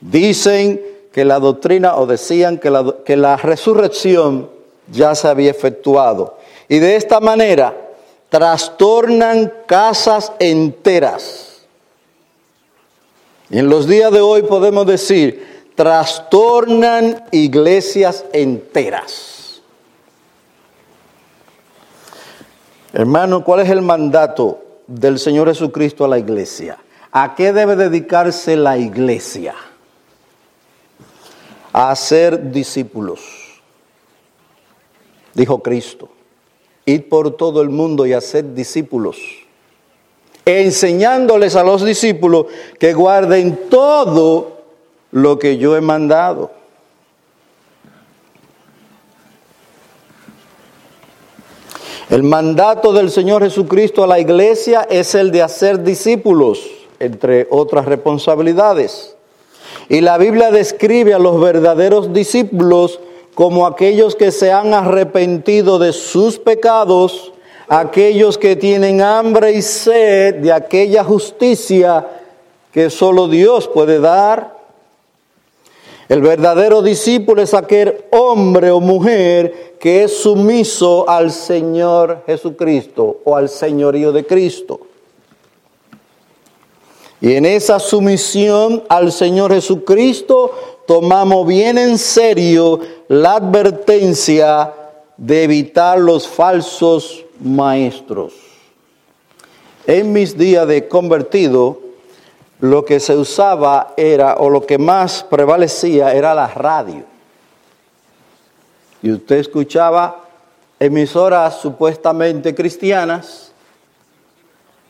Dicen 0.00 0.82
que 1.12 1.24
la 1.24 1.38
doctrina, 1.38 1.96
o 1.96 2.06
decían 2.06 2.58
que 2.58 2.70
la, 2.70 2.96
que 3.04 3.16
la 3.16 3.36
resurrección 3.36 4.55
ya 4.90 5.14
se 5.14 5.28
había 5.28 5.50
efectuado. 5.50 6.38
Y 6.68 6.78
de 6.78 6.96
esta 6.96 7.20
manera 7.20 7.74
trastornan 8.28 9.52
casas 9.66 10.32
enteras. 10.38 11.66
Y 13.50 13.58
en 13.58 13.68
los 13.68 13.86
días 13.86 14.10
de 14.12 14.20
hoy 14.20 14.42
podemos 14.42 14.86
decir, 14.86 15.70
trastornan 15.74 17.24
iglesias 17.30 18.24
enteras. 18.32 19.62
Hermano, 22.92 23.44
¿cuál 23.44 23.60
es 23.60 23.70
el 23.70 23.82
mandato 23.82 24.62
del 24.86 25.18
Señor 25.18 25.48
Jesucristo 25.48 26.04
a 26.04 26.08
la 26.08 26.18
iglesia? 26.18 26.78
¿A 27.12 27.34
qué 27.34 27.52
debe 27.52 27.76
dedicarse 27.76 28.56
la 28.56 28.78
iglesia? 28.78 29.54
A 31.72 31.94
ser 31.94 32.50
discípulos, 32.50 33.20
dijo 35.36 35.62
Cristo. 35.62 36.08
Id 36.86 37.02
por 37.02 37.36
todo 37.36 37.62
el 37.62 37.68
mundo 37.68 38.06
y 38.06 38.12
hacer 38.12 38.54
discípulos, 38.54 39.18
enseñándoles 40.44 41.56
a 41.56 41.64
los 41.64 41.84
discípulos 41.84 42.46
que 42.78 42.94
guarden 42.94 43.68
todo 43.68 44.62
lo 45.10 45.38
que 45.38 45.58
yo 45.58 45.76
he 45.76 45.80
mandado. 45.80 46.52
El 52.08 52.22
mandato 52.22 52.92
del 52.92 53.10
Señor 53.10 53.42
Jesucristo 53.42 54.04
a 54.04 54.06
la 54.06 54.20
iglesia 54.20 54.86
es 54.88 55.14
el 55.16 55.32
de 55.32 55.42
hacer 55.42 55.82
discípulos, 55.82 56.60
entre 57.00 57.48
otras 57.50 57.84
responsabilidades. 57.84 59.16
Y 59.88 60.00
la 60.00 60.16
Biblia 60.16 60.52
describe 60.52 61.14
a 61.14 61.18
los 61.18 61.40
verdaderos 61.40 62.12
discípulos 62.12 63.00
como 63.36 63.64
aquellos 63.64 64.16
que 64.16 64.32
se 64.32 64.50
han 64.50 64.74
arrepentido 64.74 65.78
de 65.78 65.92
sus 65.92 66.40
pecados, 66.40 67.32
aquellos 67.68 68.36
que 68.36 68.56
tienen 68.56 69.00
hambre 69.00 69.52
y 69.52 69.62
sed 69.62 70.40
de 70.42 70.52
aquella 70.52 71.04
justicia 71.04 72.04
que 72.72 72.90
solo 72.90 73.28
Dios 73.28 73.68
puede 73.68 74.00
dar 74.00 74.56
el 76.08 76.20
verdadero 76.20 76.82
discípulo 76.82 77.42
es 77.42 77.52
aquel 77.52 78.04
hombre 78.10 78.70
o 78.70 78.80
mujer 78.80 79.76
que 79.80 80.04
es 80.04 80.16
sumiso 80.16 81.08
al 81.08 81.32
Señor 81.32 82.22
Jesucristo 82.26 83.18
o 83.24 83.36
al 83.36 83.48
señorío 83.48 84.12
de 84.12 84.24
Cristo. 84.24 84.80
Y 87.20 87.34
en 87.34 87.44
esa 87.44 87.80
sumisión 87.80 88.84
al 88.88 89.10
Señor 89.10 89.52
Jesucristo 89.52 90.75
tomamos 90.86 91.46
bien 91.46 91.78
en 91.78 91.98
serio 91.98 92.80
la 93.08 93.34
advertencia 93.34 94.72
de 95.16 95.44
evitar 95.44 95.98
los 95.98 96.28
falsos 96.28 97.24
maestros. 97.40 98.32
En 99.86 100.12
mis 100.12 100.36
días 100.36 100.66
de 100.66 100.88
convertido, 100.88 101.80
lo 102.60 102.84
que 102.84 103.00
se 103.00 103.14
usaba 103.14 103.94
era, 103.96 104.36
o 104.38 104.50
lo 104.50 104.64
que 104.64 104.78
más 104.78 105.22
prevalecía 105.22 106.12
era 106.12 106.34
la 106.34 106.48
radio. 106.48 107.04
Y 109.02 109.12
usted 109.12 109.36
escuchaba 109.36 110.24
emisoras 110.80 111.60
supuestamente 111.60 112.54
cristianas, 112.54 113.52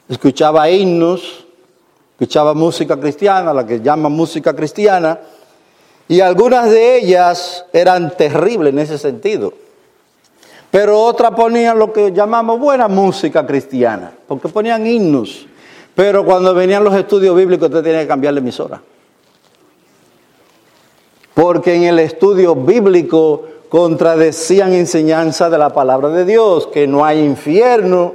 escuchaba 0.08 0.70
himnos, 0.70 1.46
escuchaba 2.12 2.54
música 2.54 2.98
cristiana, 2.98 3.52
la 3.52 3.66
que 3.66 3.80
llaman 3.80 4.12
música 4.12 4.54
cristiana, 4.54 5.18
y 6.08 6.20
algunas 6.20 6.70
de 6.70 6.98
ellas 6.98 7.64
eran 7.72 8.16
terribles 8.16 8.72
en 8.72 8.78
ese 8.78 8.98
sentido. 8.98 9.52
Pero 10.70 11.00
otras 11.00 11.32
ponían 11.32 11.78
lo 11.78 11.92
que 11.92 12.12
llamamos 12.12 12.60
buena 12.60 12.88
música 12.88 13.46
cristiana, 13.46 14.12
porque 14.26 14.48
ponían 14.48 14.86
himnos. 14.86 15.46
Pero 15.94 16.24
cuando 16.24 16.54
venían 16.54 16.84
los 16.84 16.94
estudios 16.94 17.34
bíblicos, 17.34 17.68
usted 17.68 17.82
tenía 17.82 18.02
que 18.02 18.08
cambiar 18.08 18.34
la 18.34 18.40
emisora. 18.40 18.82
Porque 21.34 21.74
en 21.74 21.84
el 21.84 21.98
estudio 21.98 22.54
bíblico 22.54 23.44
contradecían 23.68 24.72
enseñanza 24.74 25.50
de 25.50 25.58
la 25.58 25.70
palabra 25.70 26.10
de 26.10 26.24
Dios, 26.24 26.66
que 26.66 26.86
no 26.86 27.04
hay 27.04 27.20
infierno, 27.20 28.14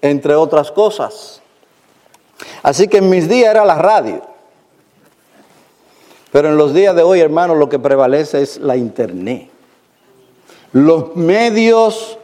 entre 0.00 0.34
otras 0.34 0.70
cosas. 0.70 1.42
Así 2.62 2.88
que 2.88 2.98
en 2.98 3.10
mis 3.10 3.28
días 3.28 3.50
era 3.50 3.64
la 3.64 3.76
radio. 3.76 4.22
Pero 6.30 6.48
en 6.48 6.56
los 6.56 6.74
días 6.74 6.94
de 6.94 7.02
hoy, 7.02 7.20
hermanos, 7.20 7.56
lo 7.56 7.68
que 7.68 7.78
prevalece 7.78 8.42
es 8.42 8.58
la 8.58 8.76
internet. 8.76 9.48
Los 10.72 11.16
medios 11.16 12.18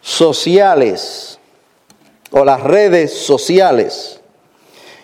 sociales 0.00 1.38
o 2.30 2.44
las 2.44 2.62
redes 2.62 3.12
sociales. 3.12 4.20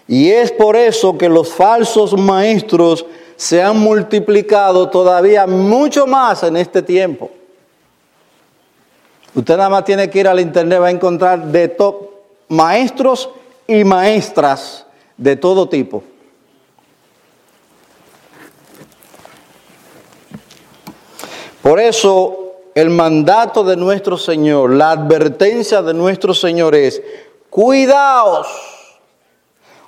Y 0.09 0.31
es 0.31 0.51
por 0.51 0.77
eso 0.77 1.17
que 1.17 1.29
los 1.29 1.53
falsos 1.53 2.19
maestros 2.19 3.07
se 3.37 3.63
han 3.63 3.79
multiplicado 3.79 4.91
todavía 4.91 5.47
mucho 5.47 6.07
más 6.07 6.43
en 6.43 6.57
este 6.57 6.83
tiempo. 6.83 7.31
Usted 9.35 9.57
nada 9.57 9.69
más 9.69 9.85
tiene 9.85 10.11
que 10.11 10.19
ir 10.19 10.29
al 10.29 10.41
internet, 10.41 10.81
va 10.81 10.89
a 10.89 10.91
encontrar 10.91 11.47
de 11.47 11.75
maestros 12.49 13.31
y 13.67 13.85
maestras 13.85 14.85
de 15.17 15.37
todo 15.37 15.69
tipo. 15.69 16.03
Por 21.63 21.79
eso 21.79 22.55
el 22.75 22.91
mandato 22.91 23.65
de 23.65 23.77
nuestro 23.77 24.17
Señor, 24.17 24.73
la 24.73 24.93
advertencia 24.93 25.83
de 25.83 25.93
nuestro 25.93 26.33
Señor 26.33 26.75
es, 26.75 27.03
cuidaos, 27.51 28.47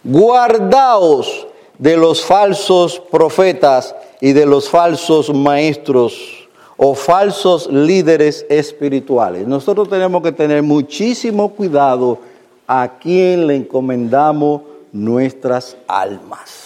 guardaos 0.04 1.46
de 1.78 1.96
los 1.96 2.24
falsos 2.24 3.00
profetas 3.10 3.94
y 4.20 4.32
de 4.32 4.46
los 4.46 4.68
falsos 4.68 5.32
maestros 5.32 6.48
o 6.76 6.94
falsos 6.94 7.68
líderes 7.68 8.44
espirituales. 8.48 9.46
Nosotros 9.46 9.88
tenemos 9.88 10.22
que 10.22 10.32
tener 10.32 10.62
muchísimo 10.62 11.50
cuidado 11.50 12.18
a 12.66 12.98
quien 13.00 13.46
le 13.46 13.56
encomendamos 13.56 14.62
nuestras 14.92 15.76
almas. 15.86 16.61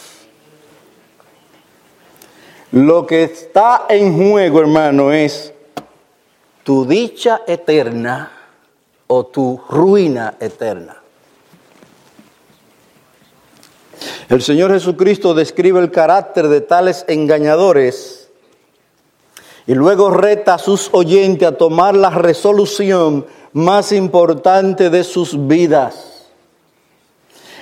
Lo 2.73 3.07
que 3.07 3.25
está 3.25 3.87
en 3.89 4.17
juego, 4.17 4.61
hermano, 4.61 5.13
es 5.13 5.53
tu 6.65 6.85
dicha 6.85 7.43
eterna 7.47 8.33
o 9.07 9.27
tu 9.27 9.61
ruina 9.69 10.35
eterna. 10.41 10.97
El 14.29 14.43
Señor 14.43 14.73
Jesucristo 14.73 15.35
describe 15.35 15.79
el 15.79 15.93
carácter 15.93 16.49
de 16.49 16.61
tales 16.61 17.05
engañadores 17.07 18.29
y 19.69 19.75
luego 19.75 20.11
reta 20.11 20.55
a 20.55 20.59
sus 20.59 20.91
oyentes 20.93 21.47
a 21.47 21.57
tomar 21.57 21.95
la 21.95 22.11
resolución 22.11 23.27
más 23.53 23.93
importante 23.93 24.91
de 24.91 25.05
sus 25.05 25.47
vidas. 25.47 26.27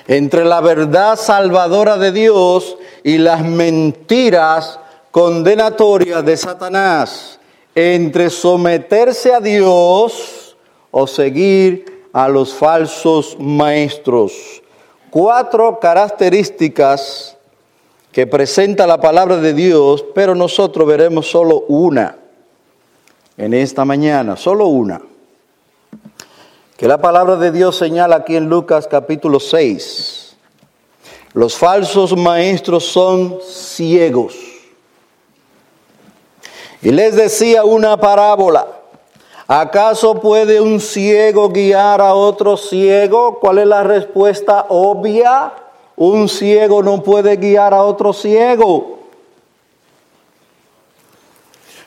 Entre 0.07 0.45
la 0.45 0.63
verdad 0.63 1.17
salvadora 1.17 1.99
de 1.99 2.13
Dios 2.13 2.77
y 3.03 3.19
las 3.19 3.43
mentiras 3.43 4.81
condenatorias 5.15 6.25
de 6.25 6.37
Satanás. 6.37 7.39
Entre 7.73 8.31
someterse 8.31 9.33
a 9.33 9.39
Dios 9.39 10.57
o 10.91 11.07
seguir 11.07 12.09
a 12.13 12.29
los 12.29 12.53
falsos 12.53 13.37
maestros. 13.39 14.61
Cuatro 15.11 15.79
características 15.79 17.37
que 18.11 18.27
presenta 18.27 18.89
la 18.89 19.01
palabra 19.01 19.37
de 19.37 19.55
Dios, 19.55 20.05
pero 20.17 20.35
nosotros 20.35 20.85
veremos 20.85 21.31
solo 21.31 21.65
una 21.69 22.17
en 23.37 23.55
esta 23.55 23.85
mañana, 23.85 24.37
solo 24.37 24.67
una 24.67 25.01
que 26.77 26.89
la 26.89 27.01
palabra 27.01 27.37
de 27.37 27.53
Dios 27.53 27.77
señala 27.77 28.17
aquí 28.17 28.35
en 28.35 28.49
Lucas 28.49 28.89
capítulo 28.89 29.39
6. 29.39 30.37
Los 31.35 31.57
falsos 31.57 32.17
maestros 32.17 32.85
son 32.85 33.39
ciegos. 33.49 34.54
Y 36.85 36.93
les 36.93 37.17
decía 37.17 37.65
una 37.65 37.97
parábola. 37.97 38.69
¿Acaso 39.49 40.21
puede 40.21 40.61
un 40.61 40.81
ciego 40.81 41.49
guiar 41.49 42.01
a 42.01 42.15
otro 42.15 42.57
ciego? 42.57 43.41
¿Cuál 43.41 43.59
es 43.59 43.67
la 43.67 43.83
respuesta 43.83 44.67
obvia? 44.69 45.53
Un 45.97 46.29
ciego 46.29 46.83
no 46.83 47.03
puede 47.03 47.37
guiar 47.37 47.75
a 47.75 47.83
otro 47.83 48.13
ciego. 48.13 49.01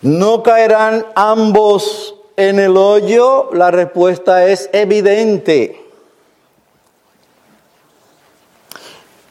¿No 0.01 0.43
caerán 0.43 1.05
ambos 1.15 2.15
en 2.37 2.59
el 2.59 2.77
hoyo, 2.77 3.49
la 3.51 3.71
respuesta 3.71 4.45
es 4.45 4.69
evidente. 4.71 5.83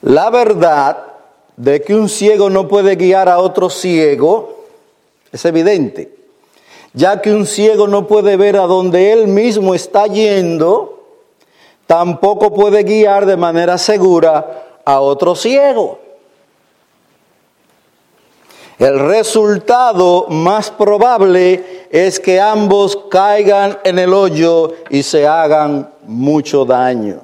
La 0.02 0.28
verdad 0.30 1.04
de 1.56 1.82
que 1.82 1.94
un 1.94 2.08
ciego 2.08 2.50
no 2.50 2.68
puede 2.68 2.96
guiar 2.96 3.28
a 3.28 3.38
otro 3.38 3.70
ciego 3.70 4.55
es 5.32 5.44
evidente, 5.44 6.14
ya 6.92 7.20
que 7.20 7.32
un 7.32 7.46
ciego 7.46 7.86
no 7.86 8.06
puede 8.06 8.36
ver 8.36 8.56
a 8.56 8.62
donde 8.66 9.12
él 9.12 9.28
mismo 9.28 9.74
está 9.74 10.06
yendo, 10.06 11.04
tampoco 11.86 12.52
puede 12.52 12.82
guiar 12.82 13.26
de 13.26 13.36
manera 13.36 13.78
segura 13.78 14.80
a 14.84 15.00
otro 15.00 15.34
ciego. 15.34 16.00
El 18.78 18.98
resultado 18.98 20.26
más 20.28 20.70
probable 20.70 21.86
es 21.90 22.20
que 22.20 22.40
ambos 22.40 22.96
caigan 23.10 23.78
en 23.84 23.98
el 23.98 24.12
hoyo 24.12 24.74
y 24.90 25.02
se 25.02 25.26
hagan 25.26 25.90
mucho 26.04 26.66
daño. 26.66 27.20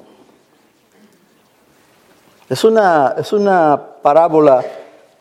Es 2.49 2.63
una, 2.63 3.15
es 3.17 3.31
una 3.33 3.79
parábola 4.01 4.65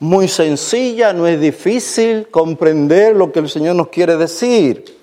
muy 0.03 0.27
sencilla, 0.27 1.13
no 1.13 1.29
es 1.29 1.41
difícil 1.41 2.27
comprender 2.29 3.15
lo 3.15 3.31
que 3.31 3.39
el 3.39 3.49
Señor 3.49 3.77
nos 3.77 3.87
quiere 3.87 4.17
decir. 4.17 4.99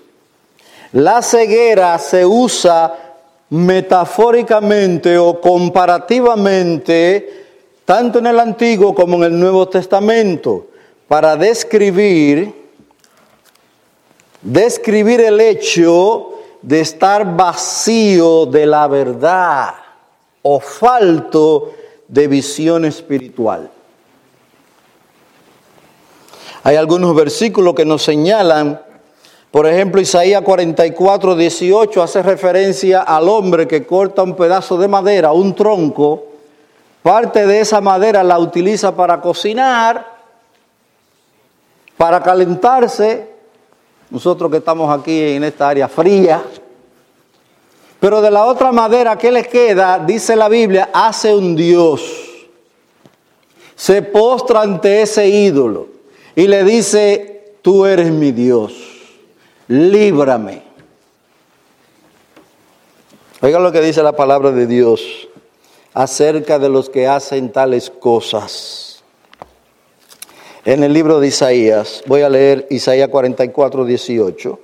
La 0.92 1.22
ceguera 1.22 1.98
se 1.98 2.26
usa 2.26 3.14
metafóricamente 3.48 5.16
o 5.16 5.40
comparativamente 5.40 7.46
tanto 7.86 8.18
en 8.18 8.26
el 8.26 8.38
Antiguo 8.38 8.94
como 8.94 9.16
en 9.16 9.32
el 9.32 9.40
Nuevo 9.40 9.66
Testamento 9.70 10.66
para 11.08 11.34
describir, 11.34 12.52
describir 14.42 15.22
el 15.22 15.40
hecho 15.40 16.32
de 16.60 16.82
estar 16.82 17.38
vacío 17.38 18.44
de 18.44 18.66
la 18.66 18.86
verdad 18.86 19.76
o 20.42 20.60
falto 20.60 21.72
de 22.06 22.28
visión 22.28 22.84
espiritual. 22.84 23.70
Hay 26.62 26.76
algunos 26.76 27.14
versículos 27.14 27.74
que 27.74 27.84
nos 27.84 28.02
señalan, 28.02 28.80
por 29.50 29.66
ejemplo, 29.66 30.00
Isaías 30.00 30.42
44, 30.42 31.34
18 31.34 32.02
hace 32.02 32.22
referencia 32.22 33.02
al 33.02 33.28
hombre 33.28 33.66
que 33.66 33.86
corta 33.86 34.22
un 34.22 34.36
pedazo 34.36 34.76
de 34.76 34.86
madera, 34.86 35.32
un 35.32 35.54
tronco, 35.54 36.24
parte 37.02 37.46
de 37.46 37.60
esa 37.60 37.80
madera 37.80 38.22
la 38.22 38.38
utiliza 38.38 38.94
para 38.94 39.20
cocinar 39.20 40.20
para 42.00 42.22
calentarse, 42.22 43.28
nosotros 44.08 44.50
que 44.50 44.56
estamos 44.56 44.90
aquí 44.90 45.20
en 45.20 45.44
esta 45.44 45.68
área 45.68 45.86
fría, 45.86 46.42
pero 48.00 48.22
de 48.22 48.30
la 48.30 48.46
otra 48.46 48.72
madera 48.72 49.18
que 49.18 49.30
le 49.30 49.44
queda, 49.44 49.98
dice 49.98 50.34
la 50.34 50.48
Biblia, 50.48 50.88
hace 50.94 51.34
un 51.34 51.54
Dios. 51.54 52.00
Se 53.76 54.00
postra 54.00 54.62
ante 54.62 55.02
ese 55.02 55.28
ídolo 55.28 55.88
y 56.36 56.46
le 56.46 56.64
dice, 56.64 57.54
tú 57.62 57.86
eres 57.86 58.10
mi 58.10 58.32
Dios, 58.32 58.72
líbrame. 59.68 60.62
Oiga 63.42 63.58
lo 63.58 63.72
que 63.72 63.80
dice 63.80 64.02
la 64.02 64.12
palabra 64.12 64.50
de 64.52 64.66
Dios 64.66 65.28
acerca 65.94 66.58
de 66.58 66.68
los 66.68 66.90
que 66.90 67.06
hacen 67.06 67.50
tales 67.52 67.90
cosas 67.90 69.02
en 70.64 70.84
el 70.84 70.92
libro 70.92 71.20
de 71.20 71.28
Isaías. 71.28 72.02
Voy 72.06 72.22
a 72.22 72.28
leer 72.28 72.66
Isaías 72.70 73.08
44, 73.08 73.84
18. 73.84 74.60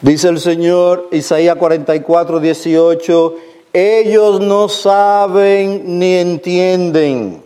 Dice 0.00 0.28
el 0.28 0.38
Señor, 0.38 1.08
Isaías 1.10 1.56
44, 1.56 2.38
18, 2.38 3.34
ellos 3.72 4.40
no 4.40 4.68
saben 4.68 5.98
ni 5.98 6.14
entienden, 6.14 7.42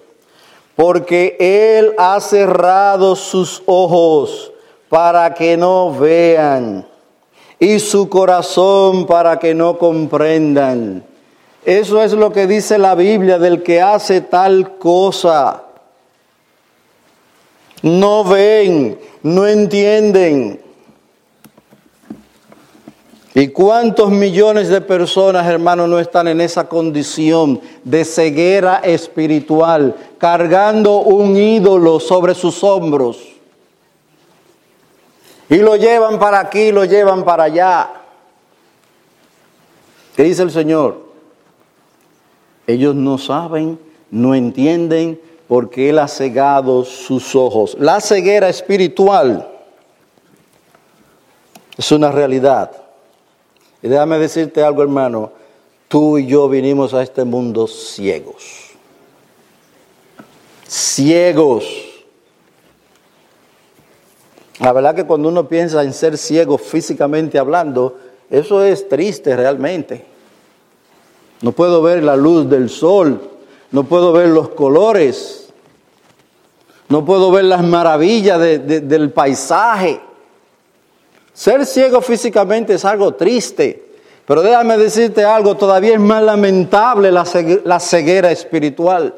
porque 0.77 1.37
Él 1.39 1.95
ha 1.99 2.21
cerrado 2.21 3.17
sus 3.17 3.63
ojos 3.67 4.53
para 4.89 5.35
que 5.35 5.57
no 5.57 5.93
vean 5.93 6.87
y 7.59 7.79
su 7.79 8.09
corazón 8.09 9.07
para 9.07 9.39
que 9.39 9.55
no 9.55 9.79
comprendan. 9.79 11.05
Eso 11.65 12.03
es 12.03 12.13
lo 12.13 12.33
que 12.33 12.47
dice 12.47 12.77
la 12.77 12.95
Biblia 12.95 13.39
del 13.39 13.63
que 13.63 13.81
hace 13.81 14.21
tal 14.21 14.79
cosa. 14.79 15.63
No 17.83 18.25
ven, 18.25 18.99
no 19.23 19.47
entienden. 19.47 20.62
¿Y 23.35 23.49
cuántos 23.49 24.11
millones 24.11 24.69
de 24.69 24.83
personas, 24.83 25.47
hermanos, 25.47 25.89
no 25.89 25.99
están 25.99 26.29
en 26.29 26.41
esa 26.43 26.69
condición 26.69 27.61
de 27.83 28.05
ceguera 28.05 28.81
espiritual, 28.85 29.97
cargando 30.19 30.99
un 30.99 31.37
ídolo 31.37 31.99
sobre 31.99 32.35
sus 32.35 32.63
hombros? 32.63 33.19
Y 35.49 35.57
lo 35.57 35.77
llevan 35.77 36.19
para 36.19 36.41
aquí, 36.41 36.73
lo 36.73 36.85
llevan 36.85 37.25
para 37.25 37.45
allá. 37.45 37.91
¿Qué 40.15 40.25
dice 40.25 40.43
el 40.43 40.51
Señor? 40.51 41.01
Ellos 42.67 42.95
no 42.95 43.17
saben, 43.17 43.79
no 44.11 44.35
entienden, 44.35 45.19
porque 45.49 45.89
Él 45.89 45.99
ha 45.99 46.09
cegado 46.09 46.85
sus 46.85 47.35
ojos. 47.35 47.77
La 47.79 48.01
ceguera 48.01 48.51
espiritual 48.51 49.49
es 51.79 51.93
una 51.93 52.13
realidad. 52.13 52.82
Y 53.83 53.89
déjame 53.89 54.19
decirte 54.19 54.63
algo, 54.63 54.83
hermano, 54.83 55.33
tú 55.89 56.19
y 56.19 56.27
yo 56.27 56.49
vinimos 56.49 56.95
a 56.95 57.03
este 57.03 57.25
mundo 57.25 57.67
ciegos. 57.67 58.71
Ciegos. 60.69 61.65
La 64.61 64.73
verdad 64.73 64.95
que 64.95 65.05
cuando 65.05 65.29
uno 65.29 65.49
piensa 65.49 65.83
en 65.83 65.93
ser 65.93 66.17
ciego 66.17 66.57
físicamente 66.57 67.39
hablando, 67.39 67.99
eso 68.31 68.63
es 68.63 68.89
triste 68.89 69.37
realmente. 69.37 70.05
No 71.41 71.51
puedo 71.51 71.83
ver 71.83 72.05
la 72.05 72.15
luz 72.15 72.49
del 72.49 72.71
sol, 72.71 73.21
no 73.73 73.85
puedo 73.85 74.13
ver 74.13 74.29
los 74.29 74.51
colores, 74.51 75.53
no 76.89 77.05
puedo 77.05 77.33
ver 77.33 77.45
las 77.45 77.65
maravillas 77.65 78.39
del 78.39 79.11
paisaje. 79.11 80.01
Ser 81.35 81.65
ciego 81.65 82.01
físicamente 82.03 82.75
es 82.75 82.85
algo 82.85 83.15
triste, 83.15 83.83
pero 84.27 84.43
déjame 84.43 84.77
decirte 84.77 85.25
algo, 85.25 85.57
todavía 85.57 85.95
es 85.95 86.01
más 86.01 86.23
lamentable 86.23 87.11
la, 87.11 87.81
ceguera 87.81 88.31
espiritual. 88.31 89.15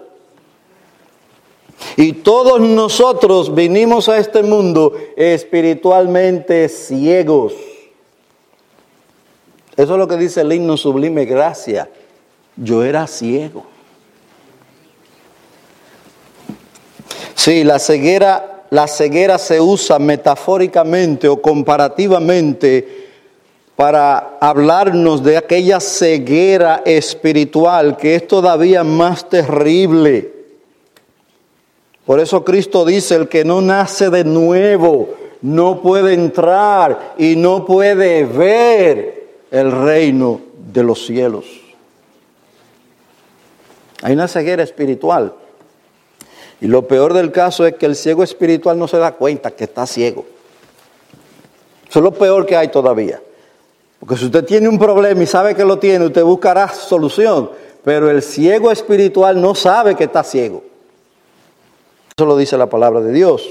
Y 1.97 2.13
todos 2.13 2.61
nosotros 2.61 3.55
vinimos 3.55 4.09
a 4.09 4.19
este 4.19 4.43
mundo 4.43 4.93
espiritualmente 5.17 6.69
ciegos. 6.69 7.53
Eso 9.77 9.93
es 9.93 9.99
lo 9.99 10.07
que 10.07 10.17
dice 10.17 10.43
el 10.43 10.53
himno 10.53 10.77
sublime, 10.77 11.25
gracia. 11.25 11.91
Yo 12.57 12.85
era 12.85 13.09
ciego. 13.09 13.67
Sí, 17.35 17.65
la 17.65 17.81
ceguera 17.81 18.54
la 18.71 18.89
ceguera 18.89 19.39
se 19.39 19.61
usa 19.61 19.99
metafóricamente 19.99 21.29
o 21.29 21.41
comparativamente 21.41 23.05
para 23.77 24.39
hablarnos 24.41 25.23
de 25.23 25.37
aquella 25.37 25.81
ceguera 25.81 26.83
espiritual 26.85 27.97
que 27.97 28.15
es 28.15 28.27
todavía 28.27 28.85
más 28.85 29.29
terrible. 29.29 30.33
Por 32.07 32.21
eso 32.21 32.45
Cristo 32.45 32.85
dice, 32.85 33.17
el 33.17 33.29
que 33.29 33.45
no 33.45 33.61
nace 33.61 34.11
de 34.11 34.25
nuevo 34.25 35.15
no 35.43 35.81
puede 35.81 36.15
entrar 36.15 37.15
y 37.19 37.37
no 37.37 37.65
puede 37.65 38.25
ver 38.25 39.29
el 39.51 39.73
reino 39.73 40.41
de 40.73 40.83
los 40.83 41.07
cielos. 41.07 41.45
Hay 44.03 44.13
una 44.13 44.29
ceguera 44.29 44.63
espiritual. 44.63 45.35
Y 46.65 46.67
lo 46.67 46.89
peor 46.89 47.13
del 47.13 47.31
caso 47.31 47.67
es 47.67 47.75
que 47.75 47.85
el 47.85 47.95
ciego 47.95 48.23
espiritual 48.23 48.79
no 48.79 48.89
se 48.89 48.97
da 48.97 49.13
cuenta 49.13 49.51
que 49.51 49.65
está 49.65 49.87
ciego. 49.87 50.25
Eso 51.87 51.99
es 51.99 52.03
lo 52.03 52.13
peor 52.13 52.47
que 52.47 52.57
hay 52.57 52.69
todavía. 52.69 53.21
Porque 54.01 54.17
si 54.17 54.25
usted 54.25 54.47
tiene 54.47 54.67
un 54.71 54.79
problema 54.79 55.23
y 55.23 55.27
sabe 55.27 55.55
que 55.55 55.63
lo 55.63 55.79
tiene, 55.79 56.07
usted 56.07 56.25
buscará 56.25 56.69
solución. 56.69 57.51
Pero 57.85 58.11
el 58.11 58.23
ciego 58.23 58.71
espiritual 58.71 59.43
no 59.43 59.55
sabe 59.55 59.95
que 59.95 60.05
está 60.05 60.25
ciego. 60.25 60.65
Eso 62.17 62.25
lo 62.25 62.35
dice 62.35 62.57
la 62.57 62.71
palabra 62.71 63.03
de 63.03 63.13
Dios. 63.13 63.47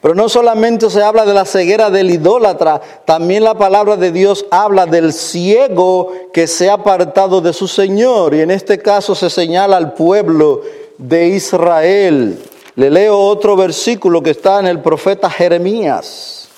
Pero 0.00 0.14
no 0.14 0.30
solamente 0.30 0.88
se 0.88 1.02
habla 1.02 1.26
de 1.26 1.34
la 1.34 1.44
ceguera 1.44 1.90
del 1.90 2.10
idólatra, 2.10 2.80
también 3.04 3.44
la 3.44 3.58
palabra 3.58 3.98
de 3.98 4.12
Dios 4.12 4.46
habla 4.50 4.86
del 4.86 5.12
ciego 5.12 6.10
que 6.32 6.46
se 6.46 6.70
ha 6.70 6.72
apartado 6.72 7.42
de 7.42 7.52
su 7.52 7.68
Señor. 7.68 8.34
Y 8.34 8.40
en 8.40 8.50
este 8.50 8.78
caso 8.78 9.14
se 9.14 9.28
señala 9.28 9.76
al 9.76 9.92
pueblo 9.92 10.62
de 10.98 11.28
Israel. 11.28 12.42
Le 12.74 12.90
leo 12.90 13.18
otro 13.18 13.56
versículo 13.56 14.22
que 14.22 14.30
está 14.30 14.60
en 14.60 14.66
el 14.66 14.80
profeta 14.80 15.28
Jeremías. 15.28 16.48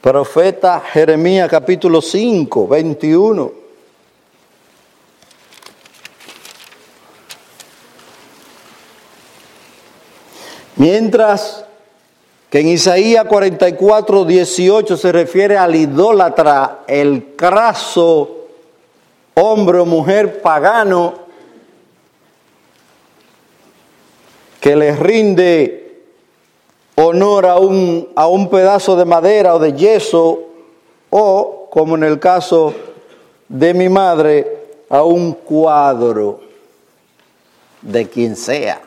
Profeta 0.00 0.80
Jeremías 0.80 1.48
capítulo 1.50 2.00
5, 2.00 2.66
21. 2.68 3.52
Mientras 10.76 11.66
que 12.48 12.60
en 12.60 12.68
Isaías 12.68 13.26
44, 13.26 14.24
18 14.24 14.96
se 14.96 15.12
refiere 15.12 15.58
al 15.58 15.74
idólatra, 15.74 16.80
el 16.86 17.34
craso, 17.36 18.46
hombre 19.34 19.78
o 19.78 19.84
mujer 19.84 20.40
pagano, 20.40 21.29
que 24.60 24.76
les 24.76 24.98
rinde 24.98 26.02
honor 26.96 27.46
a 27.46 27.58
un, 27.58 28.08
a 28.14 28.28
un 28.28 28.50
pedazo 28.50 28.94
de 28.94 29.04
madera 29.06 29.54
o 29.54 29.58
de 29.58 29.72
yeso, 29.72 30.42
o, 31.08 31.68
como 31.70 31.96
en 31.96 32.04
el 32.04 32.20
caso 32.20 32.74
de 33.48 33.74
mi 33.74 33.88
madre, 33.88 34.58
a 34.88 35.02
un 35.02 35.32
cuadro 35.32 36.40
de 37.80 38.08
quien 38.08 38.36
sea. 38.36 38.82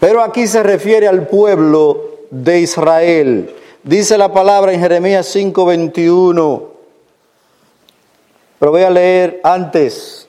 Pero 0.00 0.22
aquí 0.22 0.46
se 0.46 0.62
refiere 0.62 1.06
al 1.06 1.28
pueblo 1.28 2.26
de 2.30 2.60
Israel. 2.60 3.54
Dice 3.84 4.18
la 4.18 4.32
palabra 4.32 4.72
en 4.72 4.80
Jeremías 4.80 5.26
5:21. 5.34 6.62
Pero 8.58 8.72
voy 8.72 8.82
a 8.82 8.90
leer 8.90 9.40
antes 9.44 10.28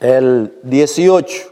el 0.00 0.54
18. 0.62 1.51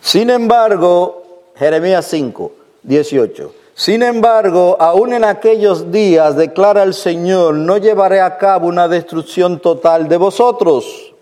Sin 0.00 0.30
embargo, 0.30 1.22
Jeremías 1.56 2.06
5, 2.06 2.52
18. 2.82 3.54
Sin 3.74 4.02
embargo, 4.02 4.76
aún 4.78 5.12
en 5.12 5.24
aquellos 5.24 5.90
días, 5.90 6.36
declara 6.36 6.82
el 6.82 6.94
Señor, 6.94 7.54
no 7.54 7.78
llevaré 7.78 8.20
a 8.20 8.36
cabo 8.36 8.68
una 8.68 8.88
destrucción 8.88 9.60
total 9.60 10.08
de 10.08 10.16
vosotros. 10.16 11.14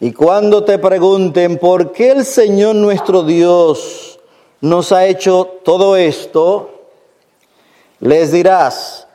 Y 0.00 0.12
cuando 0.12 0.64
te 0.64 0.78
pregunten 0.78 1.58
por 1.58 1.92
qué 1.92 2.10
el 2.10 2.24
Señor 2.24 2.76
nuestro 2.76 3.22
Dios 3.22 4.20
nos 4.60 4.92
ha 4.92 5.06
hecho 5.06 5.58
todo 5.64 5.96
esto, 5.96 6.70
les 8.00 8.32
dirás, 8.32 9.06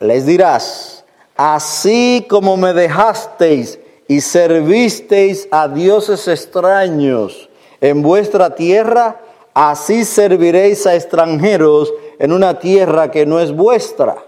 les 0.00 0.26
dirás, 0.26 1.04
así 1.36 2.26
como 2.28 2.56
me 2.56 2.72
dejasteis 2.72 3.78
y 4.06 4.20
servisteis 4.20 5.48
a 5.50 5.68
dioses 5.68 6.28
extraños, 6.28 7.48
en 7.82 8.00
vuestra 8.00 8.54
tierra, 8.54 9.20
así 9.52 10.04
serviréis 10.04 10.86
a 10.86 10.94
extranjeros 10.94 11.92
en 12.18 12.32
una 12.32 12.58
tierra 12.60 13.10
que 13.10 13.26
no 13.26 13.40
es 13.40 13.54
vuestra. 13.54 14.24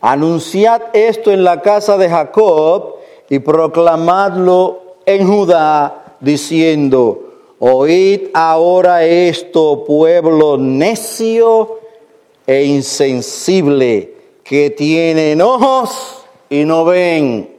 Anunciad 0.00 0.80
esto 0.94 1.30
en 1.30 1.44
la 1.44 1.60
casa 1.60 1.98
de 1.98 2.08
Jacob 2.08 2.94
y 3.28 3.38
proclamadlo 3.38 4.96
en 5.04 5.28
Judá, 5.28 6.16
diciendo, 6.20 7.34
oíd 7.58 8.28
ahora 8.32 9.04
esto, 9.04 9.84
pueblo 9.84 10.56
necio 10.56 11.80
e 12.46 12.64
insensible, 12.64 14.14
que 14.42 14.70
tienen 14.70 15.42
ojos 15.42 16.24
y 16.48 16.64
no 16.64 16.86
ven, 16.86 17.54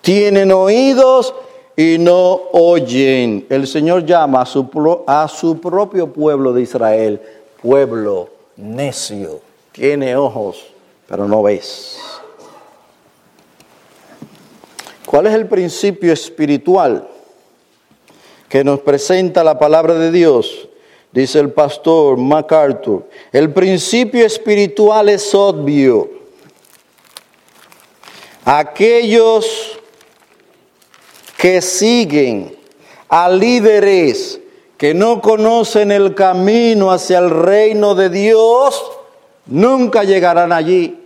tienen 0.00 0.52
oídos 0.52 1.34
y 1.76 1.98
no 1.98 2.40
oyen. 2.52 3.46
El 3.50 3.66
Señor 3.66 4.06
llama 4.06 4.40
a 4.40 4.46
su, 4.46 5.04
a 5.06 5.28
su 5.28 5.60
propio 5.60 6.12
pueblo 6.12 6.52
de 6.52 6.62
Israel, 6.62 7.20
pueblo 7.60 8.30
necio. 8.56 9.40
Tiene 9.72 10.16
ojos, 10.16 10.64
pero 11.06 11.28
no 11.28 11.42
ves. 11.42 11.98
¿Cuál 15.04 15.26
es 15.26 15.34
el 15.34 15.46
principio 15.46 16.12
espiritual 16.12 17.06
que 18.48 18.64
nos 18.64 18.80
presenta 18.80 19.44
la 19.44 19.58
palabra 19.58 19.94
de 19.94 20.10
Dios? 20.10 20.68
Dice 21.12 21.38
el 21.38 21.50
pastor 21.52 22.16
MacArthur. 22.16 23.04
El 23.32 23.52
principio 23.52 24.26
espiritual 24.26 25.08
es 25.08 25.34
obvio. 25.34 26.10
Aquellos 28.44 29.78
que 31.36 31.60
siguen 31.60 32.56
a 33.08 33.28
líderes 33.28 34.40
que 34.76 34.94
no 34.94 35.20
conocen 35.20 35.90
el 35.90 36.14
camino 36.14 36.90
hacia 36.90 37.18
el 37.18 37.30
reino 37.30 37.94
de 37.94 38.10
Dios, 38.10 38.84
nunca 39.46 40.04
llegarán 40.04 40.52
allí. 40.52 41.00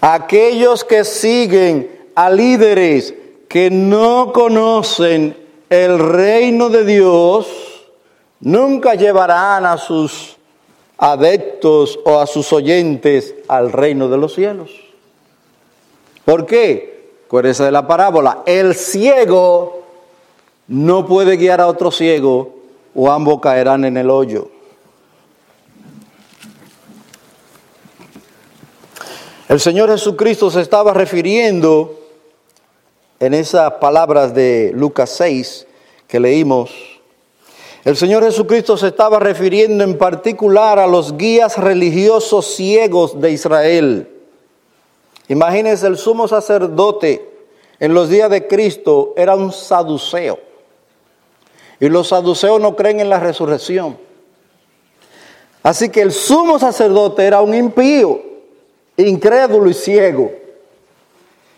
Aquellos 0.00 0.84
que 0.84 1.04
siguen 1.04 2.08
a 2.14 2.28
líderes 2.28 3.14
que 3.48 3.70
no 3.70 4.32
conocen 4.32 5.36
el 5.70 5.98
reino 5.98 6.70
de 6.70 6.84
Dios, 6.84 7.46
nunca 8.40 8.94
llevarán 8.94 9.64
a 9.64 9.78
sus 9.78 10.36
adeptos 10.98 11.98
o 12.04 12.18
a 12.18 12.26
sus 12.26 12.52
oyentes 12.52 13.34
al 13.46 13.70
reino 13.70 14.08
de 14.08 14.18
los 14.18 14.34
cielos. 14.34 14.70
¿Por 16.24 16.46
qué? 16.46 16.91
Acuérdense 17.32 17.64
de 17.64 17.72
la 17.72 17.86
parábola. 17.86 18.42
El 18.44 18.74
ciego 18.74 19.84
no 20.68 21.06
puede 21.06 21.38
guiar 21.38 21.62
a 21.62 21.66
otro 21.66 21.90
ciego 21.90 22.56
o 22.94 23.10
ambos 23.10 23.40
caerán 23.40 23.86
en 23.86 23.96
el 23.96 24.10
hoyo. 24.10 24.50
El 29.48 29.60
Señor 29.60 29.88
Jesucristo 29.88 30.50
se 30.50 30.60
estaba 30.60 30.92
refiriendo 30.92 31.98
en 33.18 33.32
esas 33.32 33.72
palabras 33.80 34.34
de 34.34 34.70
Lucas 34.74 35.08
6 35.16 35.66
que 36.06 36.20
leímos. 36.20 36.70
El 37.86 37.96
Señor 37.96 38.24
Jesucristo 38.24 38.76
se 38.76 38.88
estaba 38.88 39.18
refiriendo 39.18 39.84
en 39.84 39.96
particular 39.96 40.78
a 40.78 40.86
los 40.86 41.16
guías 41.16 41.56
religiosos 41.56 42.44
ciegos 42.54 43.18
de 43.22 43.30
Israel. 43.30 44.11
Imagínense 45.32 45.86
el 45.86 45.96
sumo 45.96 46.28
sacerdote 46.28 47.26
en 47.80 47.94
los 47.94 48.10
días 48.10 48.28
de 48.28 48.46
Cristo 48.46 49.14
era 49.16 49.34
un 49.34 49.50
saduceo. 49.50 50.38
Y 51.80 51.88
los 51.88 52.08
saduceos 52.08 52.60
no 52.60 52.76
creen 52.76 53.00
en 53.00 53.08
la 53.08 53.18
resurrección. 53.18 53.96
Así 55.62 55.88
que 55.88 56.02
el 56.02 56.12
sumo 56.12 56.58
sacerdote 56.58 57.24
era 57.24 57.40
un 57.40 57.54
impío 57.54 58.20
incrédulo 58.98 59.70
y 59.70 59.74
ciego. 59.74 60.32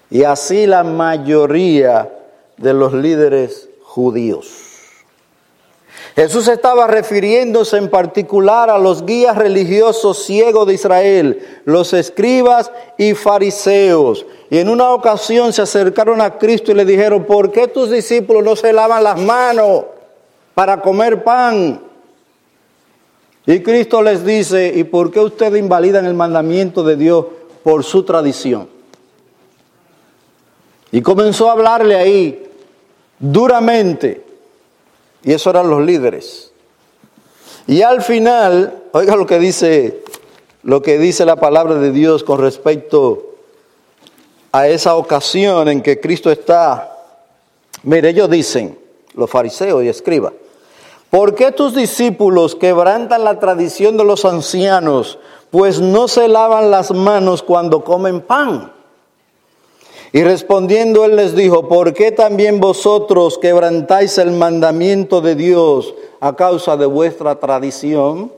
Y 0.08 0.22
así 0.22 0.68
la 0.68 0.84
mayoría 0.84 2.16
de 2.56 2.74
los 2.74 2.92
líderes 2.92 3.68
judíos. 3.82 4.63
Jesús 6.14 6.46
estaba 6.46 6.86
refiriéndose 6.86 7.76
en 7.76 7.90
particular 7.90 8.70
a 8.70 8.78
los 8.78 9.04
guías 9.04 9.36
religiosos 9.36 10.24
ciegos 10.24 10.64
de 10.68 10.74
Israel, 10.74 11.60
los 11.64 11.92
escribas 11.92 12.70
y 12.96 13.14
fariseos. 13.14 14.24
Y 14.48 14.58
en 14.58 14.68
una 14.68 14.90
ocasión 14.90 15.52
se 15.52 15.62
acercaron 15.62 16.20
a 16.20 16.38
Cristo 16.38 16.70
y 16.70 16.76
le 16.76 16.84
dijeron, 16.84 17.24
¿por 17.24 17.50
qué 17.50 17.66
tus 17.66 17.90
discípulos 17.90 18.44
no 18.44 18.54
se 18.54 18.72
lavan 18.72 19.02
las 19.02 19.20
manos 19.20 19.86
para 20.54 20.80
comer 20.80 21.24
pan? 21.24 21.80
Y 23.46 23.60
Cristo 23.60 24.00
les 24.00 24.24
dice, 24.24 24.72
¿y 24.72 24.84
por 24.84 25.10
qué 25.10 25.18
ustedes 25.18 25.58
invalidan 25.58 26.06
el 26.06 26.14
mandamiento 26.14 26.84
de 26.84 26.94
Dios 26.94 27.26
por 27.64 27.82
su 27.82 28.04
tradición? 28.04 28.68
Y 30.92 31.02
comenzó 31.02 31.48
a 31.48 31.52
hablarle 31.54 31.96
ahí 31.96 32.46
duramente. 33.18 34.22
Y 35.24 35.32
eso 35.32 35.50
eran 35.50 35.68
los 35.68 35.82
líderes. 35.82 36.52
Y 37.66 37.82
al 37.82 38.02
final, 38.02 38.82
oiga 38.92 39.16
lo 39.16 39.26
que 39.26 39.38
dice 39.38 40.04
lo 40.64 40.80
que 40.80 40.98
dice 40.98 41.26
la 41.26 41.36
palabra 41.36 41.74
de 41.74 41.92
Dios 41.92 42.24
con 42.24 42.40
respecto 42.40 43.34
a 44.50 44.66
esa 44.66 44.96
ocasión 44.96 45.68
en 45.68 45.82
que 45.82 46.00
Cristo 46.00 46.30
está. 46.30 46.90
Mire, 47.82 48.08
ellos 48.08 48.30
dicen, 48.30 48.78
los 49.14 49.28
fariseos 49.28 49.84
y 49.84 49.88
escribas, 49.88 50.32
¿Por 51.10 51.36
qué 51.36 51.52
tus 51.52 51.76
discípulos 51.76 52.56
quebrantan 52.56 53.22
la 53.22 53.38
tradición 53.38 53.96
de 53.96 54.04
los 54.04 54.24
ancianos, 54.24 55.20
pues 55.52 55.80
no 55.80 56.08
se 56.08 56.26
lavan 56.26 56.72
las 56.72 56.90
manos 56.90 57.40
cuando 57.42 57.84
comen 57.84 58.20
pan? 58.20 58.72
Y 60.14 60.22
respondiendo 60.22 61.04
él 61.04 61.16
les 61.16 61.34
dijo, 61.34 61.68
¿por 61.68 61.92
qué 61.92 62.12
también 62.12 62.60
vosotros 62.60 63.36
quebrantáis 63.36 64.16
el 64.18 64.30
mandamiento 64.30 65.20
de 65.20 65.34
Dios 65.34 65.92
a 66.20 66.36
causa 66.36 66.76
de 66.76 66.86
vuestra 66.86 67.40
tradición? 67.40 68.30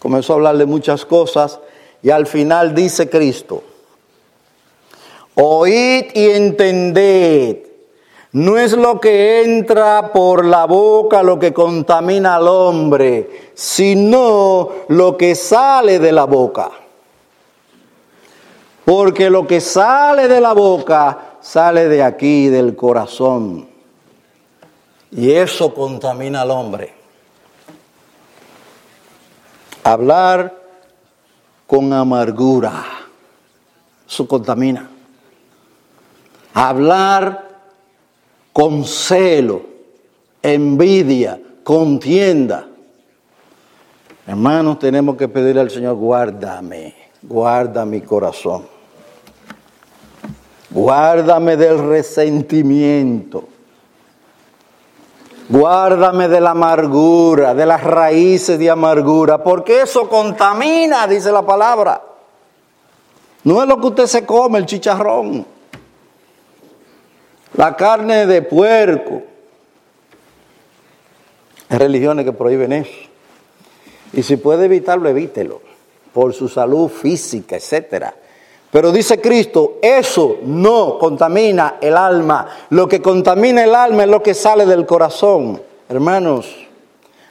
Comenzó 0.00 0.32
a 0.32 0.36
hablarle 0.36 0.64
muchas 0.64 1.04
cosas 1.04 1.60
y 2.02 2.08
al 2.08 2.26
final 2.26 2.74
dice 2.74 3.10
Cristo, 3.10 3.62
oíd 5.34 6.06
y 6.14 6.30
entended 6.30 7.58
no 8.32 8.56
es 8.56 8.72
lo 8.72 9.00
que 9.00 9.42
entra 9.42 10.14
por 10.14 10.46
la 10.46 10.64
boca 10.64 11.22
lo 11.22 11.38
que 11.38 11.52
contamina 11.52 12.36
al 12.36 12.48
hombre, 12.48 13.50
sino 13.52 14.70
lo 14.88 15.14
que 15.18 15.34
sale 15.34 15.98
de 15.98 16.12
la 16.12 16.24
boca. 16.24 16.70
Porque 18.88 19.28
lo 19.28 19.46
que 19.46 19.60
sale 19.60 20.28
de 20.28 20.40
la 20.40 20.54
boca 20.54 21.36
sale 21.42 21.88
de 21.88 22.02
aquí, 22.02 22.48
del 22.48 22.74
corazón. 22.74 23.68
Y 25.10 25.30
eso 25.30 25.74
contamina 25.74 26.40
al 26.40 26.50
hombre. 26.50 26.94
Hablar 29.84 30.54
con 31.66 31.92
amargura, 31.92 32.82
eso 34.08 34.26
contamina. 34.26 34.88
Hablar 36.54 37.46
con 38.54 38.86
celo, 38.86 39.66
envidia, 40.42 41.38
contienda. 41.62 42.66
Hermanos, 44.26 44.78
tenemos 44.78 45.18
que 45.18 45.28
pedirle 45.28 45.60
al 45.60 45.70
Señor, 45.70 45.96
guárdame, 45.96 46.94
guarda 47.20 47.84
mi 47.84 48.00
corazón. 48.00 48.77
Guárdame 50.70 51.56
del 51.56 51.78
resentimiento. 51.78 53.48
Guárdame 55.48 56.28
de 56.28 56.40
la 56.40 56.50
amargura, 56.50 57.54
de 57.54 57.64
las 57.64 57.82
raíces 57.82 58.58
de 58.58 58.68
amargura, 58.68 59.42
porque 59.42 59.82
eso 59.82 60.08
contamina, 60.08 61.06
dice 61.06 61.32
la 61.32 61.42
palabra. 61.42 62.02
No 63.44 63.62
es 63.62 63.68
lo 63.68 63.80
que 63.80 63.86
usted 63.86 64.06
se 64.06 64.26
come, 64.26 64.58
el 64.58 64.66
chicharrón 64.66 65.46
la 67.58 67.74
carne 67.74 68.24
de 68.26 68.42
puerco. 68.42 69.22
Hay 71.68 71.78
religiones 71.78 72.24
que 72.24 72.32
prohíben 72.32 72.72
eso. 72.72 72.92
Y 74.12 74.22
si 74.22 74.36
puede 74.36 74.66
evitarlo, 74.66 75.08
evítelo, 75.08 75.60
por 76.14 76.32
su 76.32 76.48
salud 76.48 76.88
física, 76.88 77.56
etcétera. 77.56 78.14
Pero 78.70 78.92
dice 78.92 79.20
Cristo, 79.20 79.78
eso 79.80 80.36
no 80.42 80.98
contamina 80.98 81.76
el 81.80 81.96
alma. 81.96 82.46
Lo 82.70 82.86
que 82.86 83.00
contamina 83.00 83.64
el 83.64 83.74
alma 83.74 84.04
es 84.04 84.10
lo 84.10 84.22
que 84.22 84.34
sale 84.34 84.66
del 84.66 84.84
corazón. 84.84 85.60
Hermanos, 85.88 86.54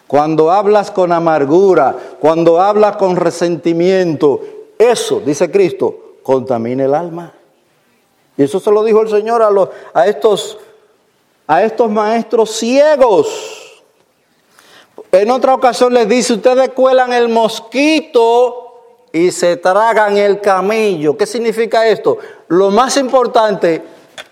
cuando 0.08 0.52
hablas 0.52 0.90
con 0.90 1.12
amargura, 1.12 1.96
cuando 2.20 2.60
hablas 2.60 2.96
con 2.96 3.16
resentimiento, 3.16 4.42
eso, 4.80 5.22
dice 5.24 5.52
Cristo, 5.52 6.16
contamina 6.24 6.86
el 6.86 6.96
alma. 6.96 7.34
Y 8.36 8.44
eso 8.44 8.60
se 8.60 8.72
lo 8.72 8.84
dijo 8.84 9.02
el 9.02 9.10
Señor 9.10 9.44
a, 9.44 9.52
los, 9.52 9.70
a, 9.94 10.08
estos, 10.08 10.58
a 11.46 11.64
estos 11.64 11.92
maestros 11.92 12.52
ciegos. 12.52 13.84
En 15.12 15.30
otra 15.30 15.54
ocasión 15.54 15.94
les 15.94 16.10
dice, 16.10 16.34
ustedes 16.34 16.70
cuelan 16.70 17.14
el 17.14 17.30
mosquito 17.30 18.67
y 19.18 19.32
se 19.32 19.58
tragan 19.58 20.18
el 20.18 20.40
camello. 20.40 21.18
¿Qué 21.18 21.26
significa 21.26 21.88
esto? 21.88 22.18
Lo 22.48 22.70
más 22.70 22.98
importante 22.98 23.82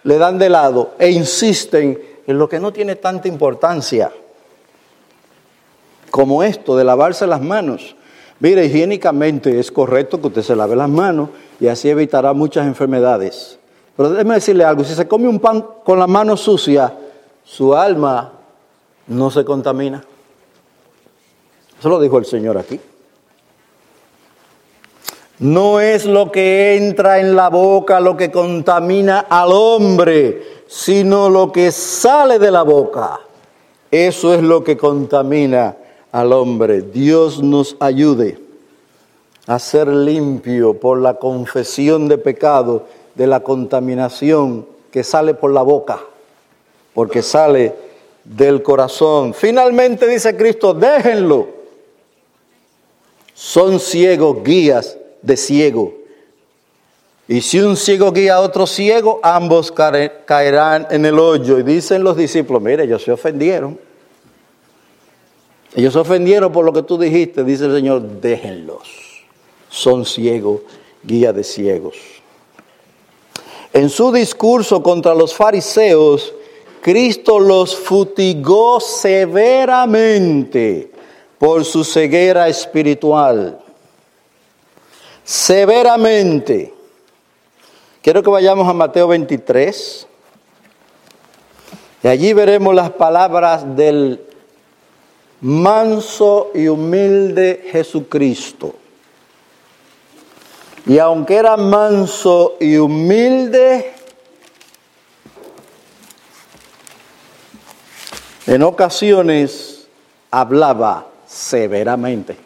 le 0.04 0.18
dan 0.18 0.38
de 0.38 0.50
lado 0.50 0.92
e 1.00 1.10
insisten 1.10 2.00
en 2.28 2.38
lo 2.38 2.48
que 2.48 2.60
no 2.60 2.72
tiene 2.72 2.96
tanta 2.96 3.28
importancia, 3.28 4.12
como 6.12 6.44
esto 6.44 6.78
de 6.78 6.84
lavarse 6.84 7.26
las 7.28 7.42
manos. 7.42 7.96
Mire, 8.40 8.66
higiénicamente 8.66 9.60
es 9.60 9.72
correcto 9.72 10.22
que 10.22 10.28
usted 10.28 10.44
se 10.44 10.56
lave 10.56 10.76
las 10.76 10.90
manos 10.90 11.30
y 11.60 11.68
así 11.68 11.90
evitará 11.90 12.34
muchas 12.34 12.68
enfermedades 12.68 13.58
Pero 13.96 14.10
déjeme 14.10 14.36
decirle 14.36 14.66
algo, 14.66 14.84
si 14.84 14.94
se 14.94 15.08
come 15.08 15.28
un 15.28 15.40
pan 15.40 15.66
con 15.84 15.98
la 15.98 16.08
mano 16.08 16.36
sucia, 16.36 16.94
su 17.44 17.74
alma 17.74 18.34
no 19.08 19.32
se 19.32 19.46
contamina. 19.46 20.04
Eso 21.80 21.90
lo 21.90 22.00
dijo 22.00 22.18
el 22.18 22.26
Señor 22.26 22.58
aquí. 22.58 22.80
No 25.40 25.82
es 25.82 26.06
lo 26.06 26.32
que 26.32 26.78
entra 26.78 27.20
en 27.20 27.36
la 27.36 27.50
boca 27.50 28.00
lo 28.00 28.16
que 28.16 28.32
contamina 28.32 29.20
al 29.20 29.52
hombre, 29.52 30.64
sino 30.68 31.30
lo 31.30 31.52
que 31.52 31.72
sale 31.72 32.40
de 32.40 32.52
la 32.52 32.64
boca. 32.64 33.20
Eso 33.92 34.34
es 34.34 34.42
lo 34.42 34.64
que 34.64 34.78
contamina 34.78 35.76
al 36.12 36.32
hombre. 36.32 36.82
Dios 36.82 37.44
nos 37.44 37.76
ayude 37.82 38.40
a 39.48 39.60
ser 39.60 39.90
limpio 39.90 40.80
por 40.80 41.00
la 41.00 41.16
confesión 41.16 42.08
de 42.08 42.18
pecado 42.18 42.86
de 43.14 43.28
la 43.28 43.42
contaminación 43.42 44.66
que 44.90 45.04
sale 45.04 45.34
por 45.34 45.52
la 45.52 45.62
boca, 45.62 46.00
porque 46.94 47.22
sale 47.22 47.76
del 48.24 48.64
corazón. 48.64 49.34
Finalmente 49.34 50.08
dice 50.08 50.36
Cristo, 50.38 50.74
déjenlo. 50.74 51.48
Son 53.34 53.82
ciegos 53.82 54.42
guías 54.44 54.98
de 55.26 55.38
ciego. 55.38 55.94
Y 57.28 57.42
si 57.42 57.60
un 57.60 57.76
ciego 57.76 58.12
guía 58.12 58.36
a 58.36 58.42
otro 58.42 58.68
ciego, 58.68 59.20
ambos 59.24 59.72
caerán 59.72 60.86
en 60.92 61.04
el 61.06 61.18
hoyo. 61.18 61.58
Y 61.58 61.64
dicen 61.64 62.04
los 62.04 62.16
discípulos, 62.16 62.62
mire, 62.62 62.84
ellos 62.84 63.02
se 63.02 63.12
ofendieron. 63.12 63.80
Ellos 65.74 65.94
se 65.94 66.00
ofendieron 66.00 66.52
por 66.52 66.64
lo 66.64 66.72
que 66.72 66.84
tú 66.84 67.00
dijiste, 67.00 67.44
dice 67.44 67.66
el 67.66 67.74
Señor, 67.74 68.22
déjenlos. 68.22 69.24
Son 69.70 70.06
ciegos, 70.06 70.62
guía 71.04 71.34
de 71.34 71.44
ciegos. 71.44 71.96
En 73.74 73.90
su 73.90 74.12
discurso 74.12 74.84
contra 74.84 75.16
los 75.16 75.34
fariseos, 75.34 76.32
Cristo 76.82 77.40
los 77.40 77.76
futigó 77.76 78.80
severamente 78.80 80.92
por 81.40 81.66
su 81.66 81.84
ceguera 81.84 82.48
espiritual 82.48 83.65
severamente. 85.26 86.74
Quiero 88.02 88.22
que 88.22 88.30
vayamos 88.30 88.70
a 88.70 88.74
Mateo 88.74 89.08
23. 89.08 90.08
Y 92.04 92.08
allí 92.08 92.34
veremos 92.34 92.76
las 92.76 92.92
palabras 92.92 93.76
del 93.76 94.22
manso 95.42 96.52
y 96.54 96.68
humilde 96.68 97.68
Jesucristo. 97.72 98.76
Y 100.86 101.00
aunque 101.00 101.36
era 101.36 101.58
manso 101.58 102.58
y 102.60 102.78
humilde, 102.78 103.92
en 108.46 108.62
ocasiones 108.62 109.88
hablaba 110.30 111.08
severamente. 111.26 112.45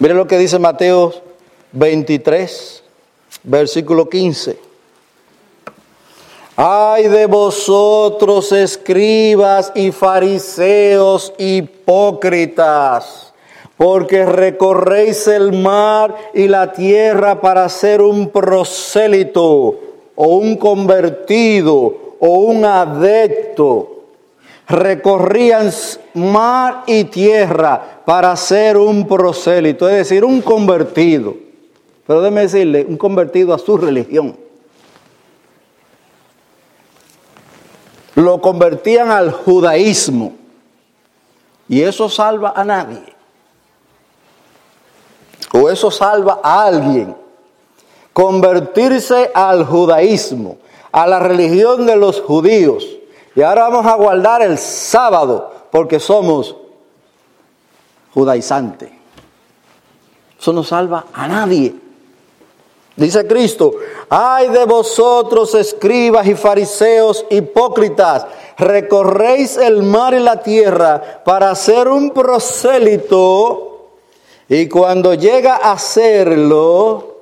Mire 0.00 0.14
lo 0.14 0.28
que 0.28 0.38
dice 0.38 0.60
Mateo 0.60 1.12
23, 1.72 2.84
versículo 3.42 4.08
15. 4.08 4.56
Ay 6.54 7.08
de 7.08 7.26
vosotros, 7.26 8.52
escribas 8.52 9.72
y 9.74 9.90
fariseos 9.90 11.32
hipócritas, 11.36 13.34
porque 13.76 14.24
recorréis 14.24 15.26
el 15.26 15.52
mar 15.52 16.14
y 16.32 16.46
la 16.46 16.72
tierra 16.72 17.40
para 17.40 17.68
ser 17.68 18.00
un 18.00 18.30
prosélito 18.30 19.80
o 20.14 20.26
un 20.36 20.56
convertido 20.56 22.14
o 22.20 22.28
un 22.28 22.64
adepto 22.64 23.97
recorrían 24.68 25.70
mar 26.12 26.84
y 26.86 27.04
tierra 27.04 28.02
para 28.04 28.36
ser 28.36 28.76
un 28.76 29.08
prosélito, 29.08 29.88
es 29.88 29.96
decir, 29.96 30.24
un 30.24 30.42
convertido. 30.42 31.34
Pero 32.06 32.20
déjeme 32.20 32.42
decirle, 32.42 32.84
un 32.86 32.96
convertido 32.96 33.54
a 33.54 33.58
su 33.58 33.78
religión. 33.78 34.36
Lo 38.14 38.40
convertían 38.40 39.10
al 39.10 39.32
judaísmo. 39.32 40.34
Y 41.68 41.82
eso 41.82 42.08
salva 42.08 42.52
a 42.56 42.64
nadie. 42.64 43.02
O 45.52 45.68
eso 45.68 45.90
salva 45.90 46.40
a 46.42 46.64
alguien. 46.64 47.14
Convertirse 48.12 49.30
al 49.34 49.64
judaísmo, 49.64 50.58
a 50.90 51.06
la 51.06 51.20
religión 51.20 51.86
de 51.86 51.96
los 51.96 52.20
judíos 52.20 52.97
y 53.34 53.42
ahora 53.42 53.68
vamos 53.68 53.86
a 53.86 53.94
guardar 53.94 54.42
el 54.42 54.58
sábado 54.58 55.52
porque 55.70 56.00
somos 56.00 56.56
judaizantes. 58.14 58.90
Eso 60.40 60.52
no 60.52 60.64
salva 60.64 61.06
a 61.12 61.28
nadie. 61.28 61.74
Dice 62.96 63.26
Cristo, 63.28 63.74
ay 64.08 64.48
de 64.48 64.64
vosotros 64.64 65.54
escribas 65.54 66.26
y 66.26 66.34
fariseos 66.34 67.24
hipócritas, 67.30 68.26
recorréis 68.56 69.56
el 69.56 69.84
mar 69.84 70.14
y 70.14 70.18
la 70.18 70.42
tierra 70.42 71.22
para 71.24 71.50
hacer 71.52 71.86
un 71.86 72.10
prosélito 72.10 73.90
y 74.48 74.68
cuando 74.68 75.14
llega 75.14 75.56
a 75.56 75.72
hacerlo, 75.72 77.18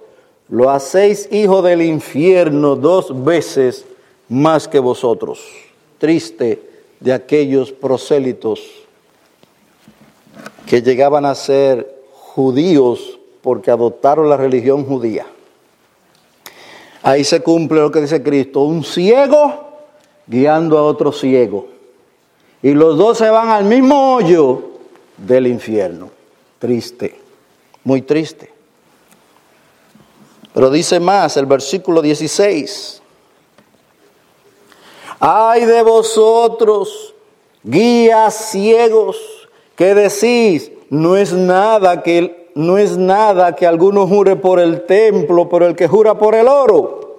lo 0.48 0.70
hacéis 0.70 1.28
hijo 1.30 1.60
del 1.60 1.82
infierno 1.82 2.76
dos 2.76 3.22
veces 3.22 3.84
más 4.28 4.68
que 4.68 4.78
vosotros 4.78 5.65
triste 5.98 6.62
de 7.00 7.12
aquellos 7.12 7.72
prosélitos 7.72 8.60
que 10.66 10.82
llegaban 10.82 11.24
a 11.24 11.34
ser 11.34 12.02
judíos 12.12 13.18
porque 13.42 13.70
adoptaron 13.70 14.28
la 14.28 14.36
religión 14.36 14.84
judía. 14.84 15.26
Ahí 17.02 17.22
se 17.22 17.40
cumple 17.40 17.80
lo 17.80 17.90
que 17.92 18.00
dice 18.00 18.22
Cristo, 18.22 18.62
un 18.62 18.82
ciego 18.82 19.66
guiando 20.26 20.76
a 20.76 20.82
otro 20.82 21.12
ciego. 21.12 21.68
Y 22.62 22.72
los 22.72 22.98
dos 22.98 23.18
se 23.18 23.30
van 23.30 23.48
al 23.48 23.64
mismo 23.64 24.16
hoyo 24.16 24.62
del 25.16 25.46
infierno. 25.46 26.10
Triste, 26.58 27.16
muy 27.84 28.02
triste. 28.02 28.50
Pero 30.52 30.70
dice 30.70 30.98
más 30.98 31.36
el 31.36 31.46
versículo 31.46 32.02
16. 32.02 33.02
Ay 35.18 35.64
de 35.64 35.82
vosotros, 35.82 37.14
guías 37.62 38.34
ciegos, 38.34 39.16
que 39.74 39.94
decís, 39.94 40.70
no 40.90 41.16
es 41.16 41.32
nada 41.32 42.02
que 42.02 42.46
no 42.54 42.78
es 42.78 42.96
nada 42.96 43.54
que 43.54 43.66
alguno 43.66 44.06
jure 44.06 44.34
por 44.34 44.58
el 44.58 44.86
templo, 44.86 45.46
pero 45.46 45.66
el 45.66 45.76
que 45.76 45.86
jura 45.86 46.16
por 46.16 46.34
el 46.34 46.48
oro 46.48 47.18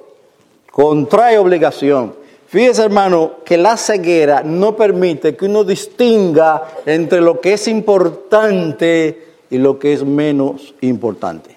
contrae 0.71 1.37
obligación. 1.37 2.15
Fíjese, 2.47 2.83
hermano, 2.83 3.33
que 3.45 3.57
la 3.57 3.77
ceguera 3.77 4.41
no 4.41 4.75
permite 4.75 5.35
que 5.35 5.45
uno 5.45 5.63
distinga 5.63 6.63
entre 6.87 7.21
lo 7.21 7.39
que 7.39 7.53
es 7.53 7.67
importante 7.67 9.27
y 9.51 9.59
lo 9.59 9.77
que 9.77 9.93
es 9.93 10.03
menos 10.03 10.73
importante. 10.81 11.55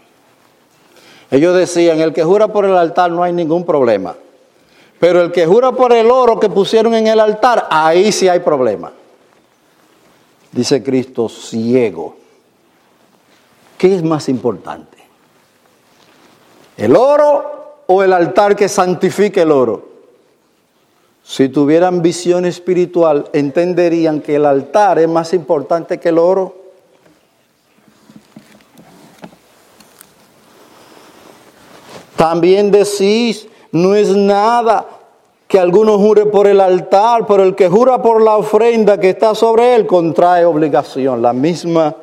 Ellos 1.30 1.56
decían, 1.56 2.00
el 2.00 2.12
que 2.12 2.24
jura 2.24 2.48
por 2.48 2.66
el 2.66 2.76
altar 2.76 3.10
no 3.10 3.22
hay 3.22 3.32
ningún 3.32 3.64
problema. 3.64 4.14
Pero 5.00 5.22
el 5.22 5.32
que 5.32 5.46
jura 5.46 5.72
por 5.72 5.94
el 5.94 6.10
oro 6.10 6.38
que 6.38 6.50
pusieron 6.50 6.94
en 6.94 7.06
el 7.06 7.18
altar, 7.18 7.66
ahí 7.70 8.12
sí 8.12 8.28
hay 8.28 8.40
problema. 8.40 8.92
Dice 10.52 10.82
Cristo, 10.82 11.28
ciego. 11.28 12.16
¿Qué 13.78 13.96
es 13.96 14.02
más 14.02 14.28
importante? 14.28 14.98
¿El 16.76 16.94
oro 16.94 17.82
o 17.86 18.02
el 18.02 18.12
altar 18.12 18.54
que 18.54 18.68
santifique 18.68 19.40
el 19.40 19.52
oro? 19.52 19.88
Si 21.24 21.48
tuvieran 21.48 22.02
visión 22.02 22.44
espiritual, 22.44 23.30
entenderían 23.32 24.20
que 24.20 24.36
el 24.36 24.44
altar 24.44 24.98
es 24.98 25.08
más 25.08 25.32
importante 25.32 25.98
que 25.98 26.10
el 26.10 26.18
oro. 26.18 26.56
También 32.16 32.70
decís, 32.70 33.46
no 33.72 33.94
es 33.94 34.14
nada 34.16 34.86
que 35.50 35.58
alguno 35.58 35.98
jure 35.98 36.26
por 36.26 36.46
el 36.46 36.60
altar, 36.60 37.26
pero 37.26 37.42
el 37.42 37.56
que 37.56 37.68
jura 37.68 38.00
por 38.00 38.22
la 38.22 38.36
ofrenda 38.36 39.00
que 39.00 39.10
está 39.10 39.34
sobre 39.34 39.74
él 39.74 39.86
contrae 39.86 40.44
obligación. 40.44 41.22
La 41.22 41.32
misma, 41.32 41.96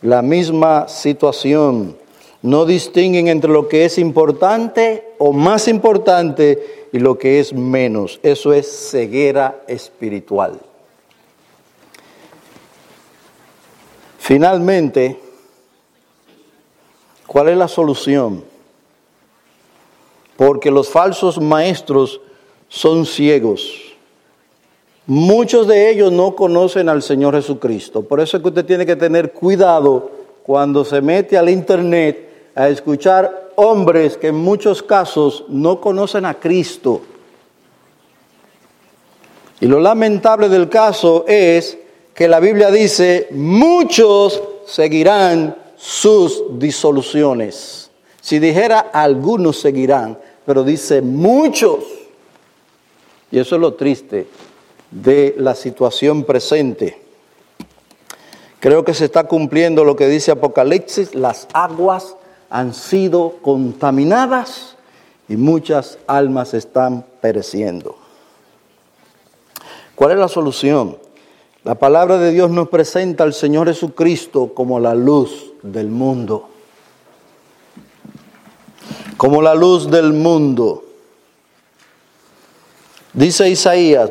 la 0.00 0.22
misma 0.22 0.88
situación. 0.88 1.96
No 2.40 2.64
distinguen 2.64 3.28
entre 3.28 3.50
lo 3.50 3.68
que 3.68 3.84
es 3.84 3.98
importante 3.98 5.12
o 5.18 5.32
más 5.32 5.68
importante 5.68 6.88
y 6.92 6.98
lo 6.98 7.18
que 7.18 7.40
es 7.40 7.52
menos. 7.52 8.20
Eso 8.22 8.54
es 8.54 8.90
ceguera 8.90 9.64
espiritual. 9.66 10.58
Finalmente, 14.18 15.18
¿cuál 17.26 17.48
es 17.48 17.56
la 17.56 17.68
solución? 17.68 18.47
Porque 20.38 20.70
los 20.70 20.88
falsos 20.88 21.40
maestros 21.40 22.20
son 22.68 23.06
ciegos. 23.06 23.96
Muchos 25.04 25.66
de 25.66 25.90
ellos 25.90 26.12
no 26.12 26.36
conocen 26.36 26.88
al 26.88 27.02
Señor 27.02 27.34
Jesucristo. 27.34 28.02
Por 28.02 28.20
eso 28.20 28.36
es 28.36 28.42
que 28.44 28.48
usted 28.50 28.64
tiene 28.64 28.86
que 28.86 28.94
tener 28.94 29.32
cuidado 29.32 30.12
cuando 30.44 30.84
se 30.84 31.00
mete 31.00 31.36
al 31.36 31.48
Internet 31.48 32.52
a 32.54 32.68
escuchar 32.68 33.50
hombres 33.56 34.16
que 34.16 34.28
en 34.28 34.36
muchos 34.36 34.80
casos 34.80 35.44
no 35.48 35.80
conocen 35.80 36.24
a 36.24 36.34
Cristo. 36.34 37.00
Y 39.58 39.66
lo 39.66 39.80
lamentable 39.80 40.48
del 40.48 40.68
caso 40.68 41.24
es 41.26 41.76
que 42.14 42.28
la 42.28 42.38
Biblia 42.38 42.70
dice, 42.70 43.26
muchos 43.32 44.40
seguirán 44.66 45.56
sus 45.76 46.44
disoluciones. 46.60 47.90
Si 48.20 48.38
dijera 48.38 48.90
algunos 48.92 49.58
seguirán, 49.58 50.18
pero 50.48 50.64
dice 50.64 51.02
muchos. 51.02 51.84
Y 53.30 53.38
eso 53.38 53.56
es 53.56 53.60
lo 53.60 53.74
triste 53.74 54.26
de 54.90 55.34
la 55.36 55.54
situación 55.54 56.24
presente. 56.24 56.98
Creo 58.58 58.82
que 58.82 58.94
se 58.94 59.04
está 59.04 59.24
cumpliendo 59.24 59.84
lo 59.84 59.94
que 59.94 60.08
dice 60.08 60.30
Apocalipsis, 60.30 61.14
las 61.14 61.48
aguas 61.52 62.16
han 62.48 62.72
sido 62.72 63.34
contaminadas 63.42 64.76
y 65.28 65.36
muchas 65.36 65.98
almas 66.06 66.54
están 66.54 67.04
pereciendo. 67.20 67.96
¿Cuál 69.96 70.12
es 70.12 70.18
la 70.18 70.28
solución? 70.28 70.96
La 71.62 71.74
palabra 71.74 72.16
de 72.16 72.32
Dios 72.32 72.50
nos 72.50 72.70
presenta 72.70 73.22
al 73.22 73.34
Señor 73.34 73.68
Jesucristo 73.68 74.54
como 74.54 74.80
la 74.80 74.94
luz 74.94 75.52
del 75.62 75.88
mundo 75.88 76.48
como 79.18 79.42
la 79.42 79.54
luz 79.54 79.90
del 79.90 80.14
mundo. 80.14 80.84
Dice 83.12 83.50
Isaías, 83.50 84.10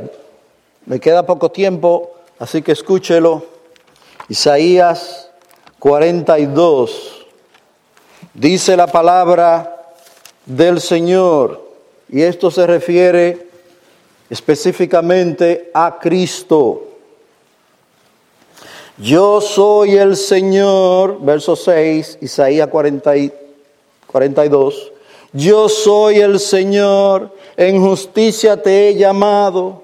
me 0.85 0.99
queda 0.99 1.25
poco 1.25 1.49
tiempo, 1.49 2.11
así 2.37 2.61
que 2.61 2.73
escúchelo. 2.73 3.43
Isaías 4.27 5.31
42, 5.79 7.25
dice 8.33 8.75
la 8.75 8.87
palabra 8.87 9.93
del 10.45 10.81
Señor, 10.81 11.65
y 12.09 12.23
esto 12.23 12.51
se 12.51 12.67
refiere 12.67 13.47
específicamente 14.29 15.71
a 15.73 15.99
Cristo. 16.01 16.83
Yo 18.97 19.39
soy 19.39 19.95
el 19.95 20.17
Señor, 20.17 21.21
verso 21.21 21.55
6, 21.55 22.17
Isaías 22.19 22.67
42. 22.67 24.91
Yo 25.33 25.67
soy 25.67 26.19
el 26.19 26.39
Señor, 26.39 27.31
en 27.57 27.83
justicia 27.83 28.61
te 28.61 28.87
he 28.87 28.95
llamado, 28.95 29.83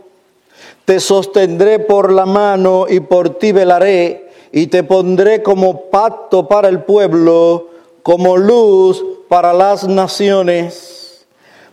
te 0.85 0.99
sostendré 0.99 1.79
por 1.79 2.13
la 2.13 2.25
mano 2.25 2.85
y 2.87 3.01
por 3.01 3.37
ti 3.37 3.51
velaré, 3.51 4.31
y 4.53 4.67
te 4.67 4.83
pondré 4.83 5.43
como 5.43 5.89
pacto 5.89 6.47
para 6.47 6.69
el 6.69 6.83
pueblo, 6.83 7.67
como 8.03 8.37
luz 8.37 9.03
para 9.27 9.51
las 9.51 9.85
naciones, 9.85 11.25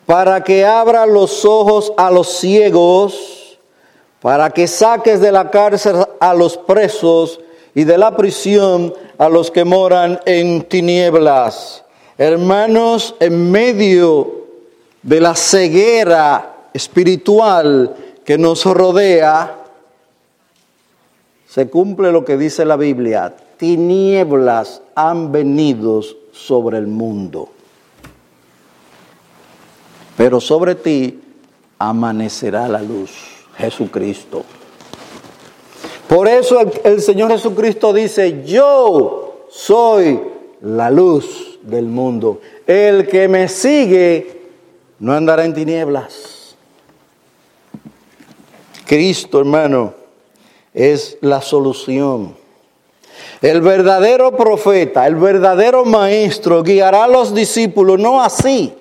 para 0.05 0.43
que 0.43 0.65
abra 0.65 1.07
los 1.07 1.45
ojos 1.45 1.93
a 1.97 2.11
los 2.11 2.29
ciegos, 2.29 3.59
para 4.21 4.51
que 4.51 4.67
saques 4.67 5.21
de 5.21 5.31
la 5.31 5.51
cárcel 5.51 5.97
a 6.19 6.35
los 6.35 6.57
presos 6.57 7.41
y 7.75 7.85
de 7.85 7.97
la 7.97 8.17
prisión 8.17 8.93
a 9.17 9.29
los 9.29 9.51
que 9.51 9.65
moran 9.65 10.21
en 10.27 10.63
tinieblas 10.63 11.85
Hermanos, 12.21 13.15
en 13.19 13.51
medio 13.51 14.45
de 15.03 15.23
la 15.23 15.35
ceguera 15.35 16.69
espiritual 16.75 17.97
que 18.27 18.37
nos 18.37 18.67
rodea, 18.67 19.57
se 21.49 21.71
cumple 21.71 22.13
lo 22.13 22.23
que 22.27 22.37
dice 22.37 22.67
la 22.67 22.77
Biblia, 22.77 23.35
tinieblas 23.57 24.83
han 24.95 25.33
venido 25.33 26.03
sobre 26.31 26.77
el 26.77 26.89
mundo, 26.89 27.49
pero 30.19 30.43
sobre 30.43 30.75
ti 30.75 31.23
amanecerá 31.79 32.69
la 32.69 32.83
luz, 32.83 33.13
Jesucristo. 33.57 34.45
Por 36.07 36.29
eso 36.29 36.61
el, 36.61 36.71
el 36.85 37.01
Señor 37.01 37.31
Jesucristo 37.31 37.95
dice, 37.95 38.45
yo 38.45 39.47
soy 39.49 40.21
la 40.61 40.91
luz 40.91 41.50
del 41.71 41.87
mundo. 41.87 42.41
El 42.67 43.07
que 43.09 43.29
me 43.29 43.49
sigue 43.49 44.41
no 44.99 45.13
andará 45.13 45.45
en 45.45 45.55
tinieblas. 45.55 46.57
Cristo, 48.87 49.39
hermano, 49.39 49.95
es 50.75 51.17
la 51.21 51.41
solución. 51.41 52.37
El 53.41 53.61
verdadero 53.61 54.37
profeta, 54.37 55.07
el 55.07 55.15
verdadero 55.15 55.85
maestro 55.85 56.63
guiará 56.63 57.05
a 57.05 57.09
los 57.09 57.35
discípulos 57.35 57.99
no 57.99 58.23
así, 58.23 58.75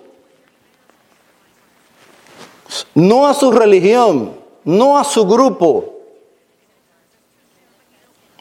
no 2.94 3.28
a 3.28 3.34
su 3.34 3.52
religión, 3.52 4.36
no 4.66 4.98
a 4.98 5.04
su 5.04 5.26
grupo, 5.26 5.94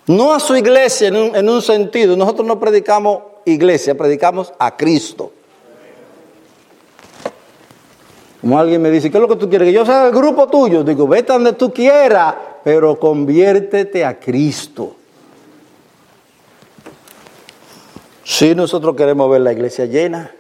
no 0.07 0.33
a 0.33 0.41
su 0.41 0.57
iglesia 0.57 1.09
en 1.09 1.17
un, 1.17 1.37
en 1.37 1.49
un 1.49 1.63
sentido. 1.63 2.17
Nosotros 2.17 2.47
no 2.47 2.59
predicamos 2.59 3.23
iglesia, 3.45 3.97
predicamos 3.97 4.53
a 4.59 4.77
Cristo. 4.77 5.33
Como 8.41 8.59
alguien 8.59 8.81
me 8.81 8.91
dice, 8.91 9.11
¿qué 9.11 9.19
es 9.19 9.23
lo 9.23 9.29
que 9.29 9.37
tú 9.37 9.49
quieres? 9.49 9.67
Que 9.67 9.73
yo 9.73 9.85
sea 9.85 10.07
el 10.07 10.13
grupo 10.13 10.47
tuyo. 10.47 10.85
Digo, 10.85 11.09
vete 11.09 11.33
donde 11.33 11.55
tú 11.55 11.73
quieras, 11.73 12.35
pero 12.63 12.99
conviértete 12.99 14.05
a 14.05 14.19
Cristo. 14.19 14.95
Sí, 18.25 18.55
nosotros 18.55 18.95
queremos 18.95 19.31
ver 19.31 19.41
la 19.41 19.53
iglesia 19.53 19.87
llena, 19.87 20.31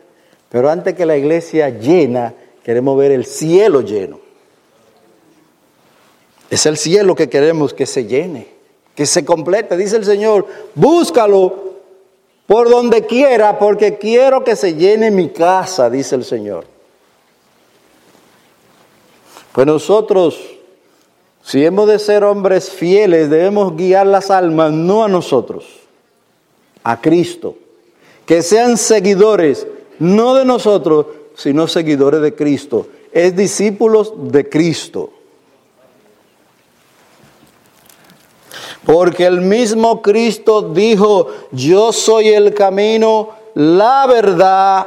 pero 0.48 0.70
antes 0.70 0.94
que 0.94 1.06
la 1.06 1.16
iglesia 1.16 1.70
llena, 1.70 2.34
queremos 2.62 2.96
ver 2.96 3.12
el 3.12 3.24
cielo 3.24 3.80
lleno. 3.80 4.20
Es 6.50 6.66
el 6.66 6.76
cielo 6.76 7.14
que 7.14 7.28
queremos 7.28 7.74
que 7.74 7.86
se 7.86 8.04
llene, 8.06 8.48
que 8.94 9.06
se 9.06 9.24
complete. 9.24 9.76
Dice 9.76 9.96
el 9.96 10.04
Señor, 10.04 10.46
búscalo 10.74 11.67
por 12.48 12.70
donde 12.70 13.04
quiera, 13.04 13.58
porque 13.58 13.98
quiero 13.98 14.42
que 14.42 14.56
se 14.56 14.74
llene 14.74 15.10
mi 15.10 15.28
casa, 15.28 15.90
dice 15.90 16.14
el 16.14 16.24
Señor. 16.24 16.64
Pues 19.52 19.66
nosotros, 19.66 20.40
si 21.42 21.62
hemos 21.62 21.86
de 21.86 21.98
ser 21.98 22.24
hombres 22.24 22.70
fieles, 22.70 23.28
debemos 23.28 23.76
guiar 23.76 24.06
las 24.06 24.30
almas 24.30 24.72
no 24.72 25.04
a 25.04 25.08
nosotros, 25.08 25.66
a 26.84 26.98
Cristo. 27.02 27.54
Que 28.24 28.40
sean 28.40 28.78
seguidores, 28.78 29.66
no 29.98 30.34
de 30.34 30.46
nosotros, 30.46 31.04
sino 31.34 31.68
seguidores 31.68 32.22
de 32.22 32.34
Cristo. 32.34 32.86
Es 33.12 33.36
discípulos 33.36 34.14
de 34.16 34.48
Cristo. 34.48 35.12
Porque 38.88 39.26
el 39.26 39.42
mismo 39.42 40.00
Cristo 40.00 40.62
dijo, 40.62 41.26
yo 41.52 41.92
soy 41.92 42.28
el 42.28 42.54
camino, 42.54 43.28
la 43.52 44.06
verdad 44.06 44.86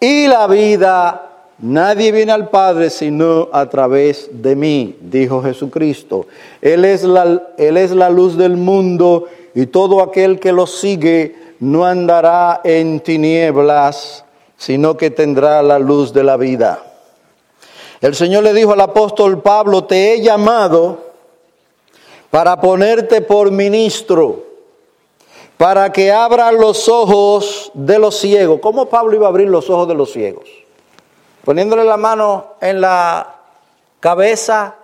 y 0.00 0.26
la 0.26 0.48
vida. 0.48 1.30
Nadie 1.60 2.10
viene 2.10 2.32
al 2.32 2.48
Padre 2.48 2.90
sino 2.90 3.48
a 3.52 3.66
través 3.70 4.28
de 4.32 4.56
mí, 4.56 4.96
dijo 5.00 5.44
Jesucristo. 5.44 6.26
Él 6.60 6.84
es 6.84 7.04
la, 7.04 7.40
él 7.56 7.76
es 7.76 7.92
la 7.92 8.10
luz 8.10 8.36
del 8.36 8.56
mundo 8.56 9.26
y 9.54 9.66
todo 9.66 10.02
aquel 10.02 10.40
que 10.40 10.50
lo 10.50 10.66
sigue 10.66 11.36
no 11.60 11.86
andará 11.86 12.62
en 12.64 12.98
tinieblas, 12.98 14.24
sino 14.56 14.96
que 14.96 15.12
tendrá 15.12 15.62
la 15.62 15.78
luz 15.78 16.12
de 16.12 16.24
la 16.24 16.36
vida. 16.36 16.82
El 18.00 18.16
Señor 18.16 18.42
le 18.42 18.52
dijo 18.52 18.72
al 18.72 18.80
apóstol 18.80 19.40
Pablo, 19.40 19.84
te 19.84 20.14
he 20.14 20.20
llamado 20.20 21.05
para 22.30 22.60
ponerte 22.60 23.20
por 23.20 23.50
ministro, 23.50 24.44
para 25.56 25.92
que 25.92 26.12
abra 26.12 26.52
los 26.52 26.88
ojos 26.88 27.70
de 27.74 27.98
los 27.98 28.18
ciegos. 28.18 28.60
¿Cómo 28.60 28.86
Pablo 28.86 29.16
iba 29.16 29.26
a 29.26 29.30
abrir 29.30 29.48
los 29.48 29.70
ojos 29.70 29.88
de 29.88 29.94
los 29.94 30.12
ciegos? 30.12 30.48
Poniéndole 31.44 31.84
la 31.84 31.96
mano 31.96 32.54
en 32.60 32.80
la 32.80 33.36
cabeza. 34.00 34.74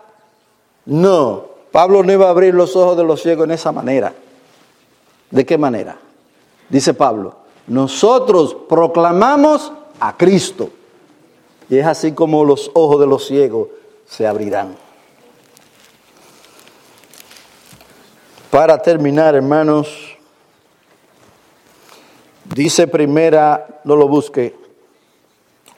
No, 0.87 1.45
Pablo 1.71 2.03
no 2.03 2.13
iba 2.13 2.27
a 2.27 2.31
abrir 2.31 2.55
los 2.55 2.77
ojos 2.77 2.97
de 2.97 3.05
los 3.05 3.21
ciegos 3.23 3.45
en 3.45 3.53
esa 3.53 3.73
manera. 3.73 4.15
¿De 5.31 5.47
qué 5.47 5.59
manera? 5.59 5.97
Dice 6.69 6.95
Pablo, 6.95 7.35
nosotros 7.67 8.57
proclamamos 8.69 9.73
a 10.01 10.17
Cristo. 10.17 10.71
Y 11.69 11.79
es 11.79 11.87
así 11.87 12.13
como 12.13 12.45
los 12.45 12.71
ojos 12.75 13.01
de 13.01 13.07
los 13.07 13.27
ciegos 13.27 13.69
se 14.07 14.27
abrirán. 14.27 14.77
Para 18.53 18.77
terminar, 18.77 19.35
hermanos, 19.35 19.89
dice 22.45 22.87
primera, 22.87 23.81
no 23.83 23.97
lo 23.97 24.07
busque, 24.07 24.55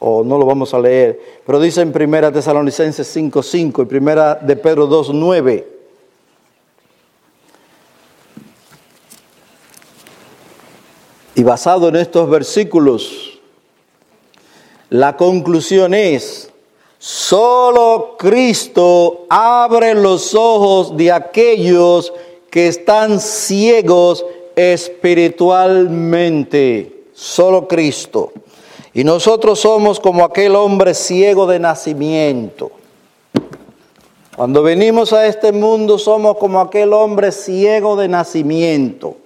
o 0.01 0.25
no 0.25 0.37
lo 0.37 0.45
vamos 0.45 0.75
a 0.75 0.81
leer, 0.81 1.21
pero 1.47 1.61
dice 1.61 1.83
en 1.83 1.93
Primera 1.93 2.33
Tesalonicenses 2.33 3.17
5.5 3.17 3.85
y 3.85 3.87
Primera 3.87 4.35
de 4.35 4.57
Pedro 4.57 4.89
2.9. 4.89 5.65
Y 11.37 11.45
basado 11.45 11.87
en 11.91 11.95
estos 11.95 12.29
versículos, 12.29 13.39
la 14.91 15.17
conclusión 15.17 15.95
es, 15.95 16.51
solo 16.99 18.17
Cristo 18.19 19.27
abre 19.29 19.95
los 19.95 20.35
ojos 20.35 20.97
de 20.97 21.13
aquellos 21.13 22.13
que 22.13 22.34
están 22.55 23.21
ciegos 23.21 24.25
espiritualmente. 24.57 27.05
Solo 27.13 27.69
Cristo. 27.69 28.33
Y 28.93 29.05
nosotros 29.05 29.61
somos 29.61 30.01
como 30.01 30.25
aquel 30.25 30.57
hombre 30.57 30.95
ciego 30.95 31.47
de 31.47 31.59
nacimiento. 31.59 32.73
Cuando 34.37 34.65
venimos 34.65 35.13
a 35.13 35.27
este 35.27 35.53
mundo 35.53 35.99
somos 35.99 36.39
como 36.39 36.61
aquel 36.61 36.93
hombre 36.93 37.31
ciego 37.31 37.95
de 37.95 38.09
nacimiento, 38.09 39.17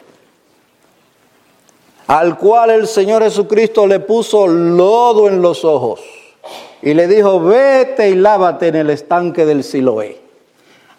al 2.07 2.37
cual 2.37 2.71
el 2.71 2.87
Señor 2.87 3.23
Jesucristo 3.23 3.87
le 3.87 4.01
puso 4.01 4.47
lodo 4.47 5.29
en 5.29 5.41
los 5.41 5.65
ojos 5.65 6.01
y 6.83 6.93
le 6.93 7.09
dijo, 7.09 7.41
vete 7.41 8.11
y 8.11 8.17
lávate 8.17 8.69
en 8.69 8.77
el 8.77 8.91
estanque 8.91 9.47
del 9.47 9.65
Siloé. 9.65 10.28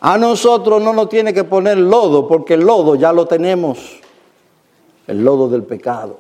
A 0.02 0.18
nosotros 0.18 0.82
no 0.82 0.94
nos 0.94 1.10
tiene 1.10 1.34
que 1.34 1.44
poner 1.44 1.78
lodo 1.78 2.28
porque 2.28 2.54
el 2.54 2.62
lodo 2.62 2.96
ya 2.96 3.12
lo 3.12 3.26
tenemos, 3.26 4.00
el 5.08 5.24
lodo 5.24 5.50
del 5.50 5.64
pecado. 5.64 6.20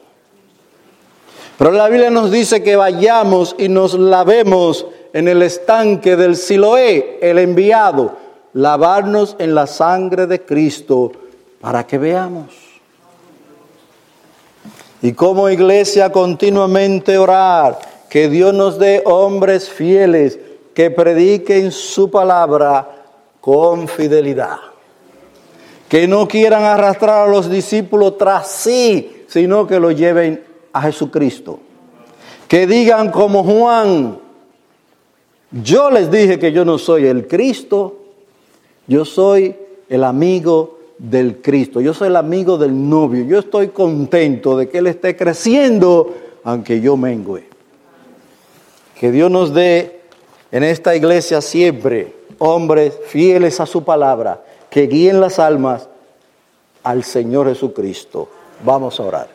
Pero 1.57 1.71
la 1.71 1.88
Biblia 1.88 2.09
nos 2.09 2.32
dice 2.32 2.61
que 2.63 2.75
vayamos 2.75 3.55
y 3.57 3.69
nos 3.69 3.93
lavemos 3.93 4.86
en 5.13 5.27
el 5.27 5.41
estanque 5.41 6.15
del 6.15 6.36
Siloé, 6.36 7.19
el 7.21 7.38
enviado, 7.39 8.13
lavarnos 8.53 9.36
en 9.39 9.55
la 9.55 9.67
sangre 9.67 10.27
de 10.27 10.41
Cristo 10.41 11.11
para 11.61 11.86
que 11.86 11.97
veamos. 11.97 12.53
Y 15.01 15.13
como 15.13 15.49
iglesia 15.49 16.11
continuamente 16.11 17.17
orar, 17.17 17.80
que 18.09 18.27
Dios 18.27 18.53
nos 18.53 18.80
dé 18.80 19.01
hombres 19.05 19.69
fieles 19.69 20.39
que 20.73 20.91
prediquen 20.91 21.71
su 21.71 22.09
palabra 22.09 22.98
con 23.41 23.87
fidelidad. 23.87 24.57
Que 25.87 26.07
no 26.07 26.27
quieran 26.27 26.63
arrastrar 26.63 27.27
a 27.27 27.31
los 27.31 27.49
discípulos 27.49 28.17
tras 28.17 28.47
sí, 28.47 29.23
sino 29.27 29.65
que 29.65 29.79
lo 29.79 29.91
lleven 29.91 30.43
a 30.73 30.81
Jesucristo. 30.83 31.59
Que 32.47 32.67
digan 32.67 33.11
como 33.11 33.43
Juan, 33.43 34.19
yo 35.51 35.89
les 35.89 36.11
dije 36.11 36.37
que 36.37 36.51
yo 36.51 36.63
no 36.63 36.77
soy 36.77 37.05
el 37.05 37.27
Cristo, 37.27 37.95
yo 38.87 39.05
soy 39.05 39.55
el 39.87 40.03
amigo 40.03 40.79
del 40.97 41.41
Cristo, 41.41 41.81
yo 41.81 41.93
soy 41.93 42.09
el 42.09 42.17
amigo 42.17 42.57
del 42.57 42.89
novio, 42.89 43.23
yo 43.25 43.39
estoy 43.39 43.69
contento 43.69 44.57
de 44.57 44.69
que 44.69 44.79
Él 44.79 44.87
esté 44.87 45.15
creciendo 45.15 46.13
aunque 46.43 46.81
yo 46.81 46.97
mengue. 46.97 47.47
Que 48.99 49.11
Dios 49.11 49.31
nos 49.31 49.53
dé 49.53 50.01
en 50.51 50.63
esta 50.63 50.95
iglesia 50.95 51.41
siempre 51.41 52.18
hombres 52.39 52.97
fieles 53.05 53.59
a 53.59 53.65
su 53.65 53.83
palabra, 53.83 54.43
que 54.69 54.87
guíen 54.87 55.21
las 55.21 55.39
almas 55.39 55.87
al 56.83 57.03
Señor 57.03 57.47
Jesucristo. 57.47 58.29
Vamos 58.63 58.99
a 58.99 59.03
orar. 59.03 59.27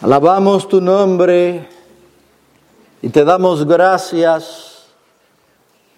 Alabamos 0.00 0.68
tu 0.68 0.80
nombre 0.80 1.66
y 3.00 3.08
te 3.08 3.24
damos 3.24 3.66
gracias 3.66 4.84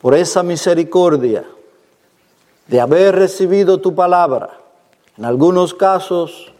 por 0.00 0.14
esa 0.14 0.42
misericordia 0.42 1.44
de 2.68 2.80
haber 2.80 3.16
recibido 3.16 3.80
tu 3.80 3.94
palabra. 3.94 4.50
En 5.18 5.24
algunos 5.24 5.74
casos, 5.74 6.52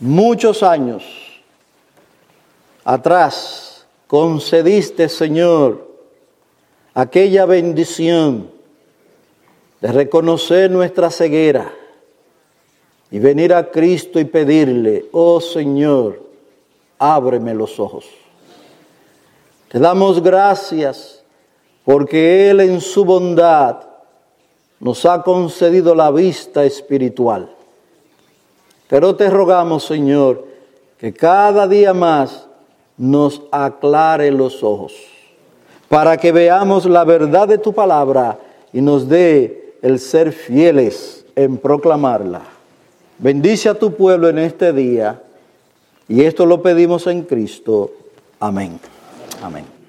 muchos 0.00 0.62
años 0.62 1.02
atrás, 2.84 3.86
concediste, 4.06 5.08
Señor, 5.08 5.91
aquella 6.94 7.46
bendición 7.46 8.50
de 9.80 9.92
reconocer 9.92 10.70
nuestra 10.70 11.10
ceguera 11.10 11.72
y 13.10 13.18
venir 13.18 13.52
a 13.52 13.70
Cristo 13.70 14.18
y 14.20 14.24
pedirle, 14.24 15.06
oh 15.12 15.40
Señor, 15.40 16.22
ábreme 16.98 17.54
los 17.54 17.78
ojos. 17.78 18.06
Te 19.68 19.78
damos 19.78 20.22
gracias 20.22 21.22
porque 21.84 22.50
Él 22.50 22.60
en 22.60 22.80
su 22.80 23.04
bondad 23.04 23.80
nos 24.80 25.04
ha 25.06 25.22
concedido 25.22 25.94
la 25.94 26.10
vista 26.10 26.64
espiritual. 26.64 27.54
Pero 28.88 29.16
te 29.16 29.30
rogamos, 29.30 29.84
Señor, 29.84 30.46
que 30.98 31.12
cada 31.12 31.66
día 31.66 31.94
más 31.94 32.46
nos 32.96 33.42
aclare 33.50 34.30
los 34.30 34.62
ojos, 34.62 34.92
para 35.92 36.16
que 36.16 36.32
veamos 36.32 36.86
la 36.86 37.04
verdad 37.04 37.46
de 37.46 37.58
tu 37.58 37.74
palabra 37.74 38.38
y 38.72 38.80
nos 38.80 39.10
dé 39.10 39.74
el 39.82 39.98
ser 39.98 40.32
fieles 40.32 41.26
en 41.36 41.58
proclamarla. 41.58 42.40
Bendice 43.18 43.68
a 43.68 43.74
tu 43.74 43.94
pueblo 43.94 44.30
en 44.30 44.38
este 44.38 44.72
día 44.72 45.20
y 46.08 46.22
esto 46.22 46.46
lo 46.46 46.62
pedimos 46.62 47.06
en 47.08 47.24
Cristo. 47.24 47.92
Amén. 48.40 48.80
Amén. 49.42 49.81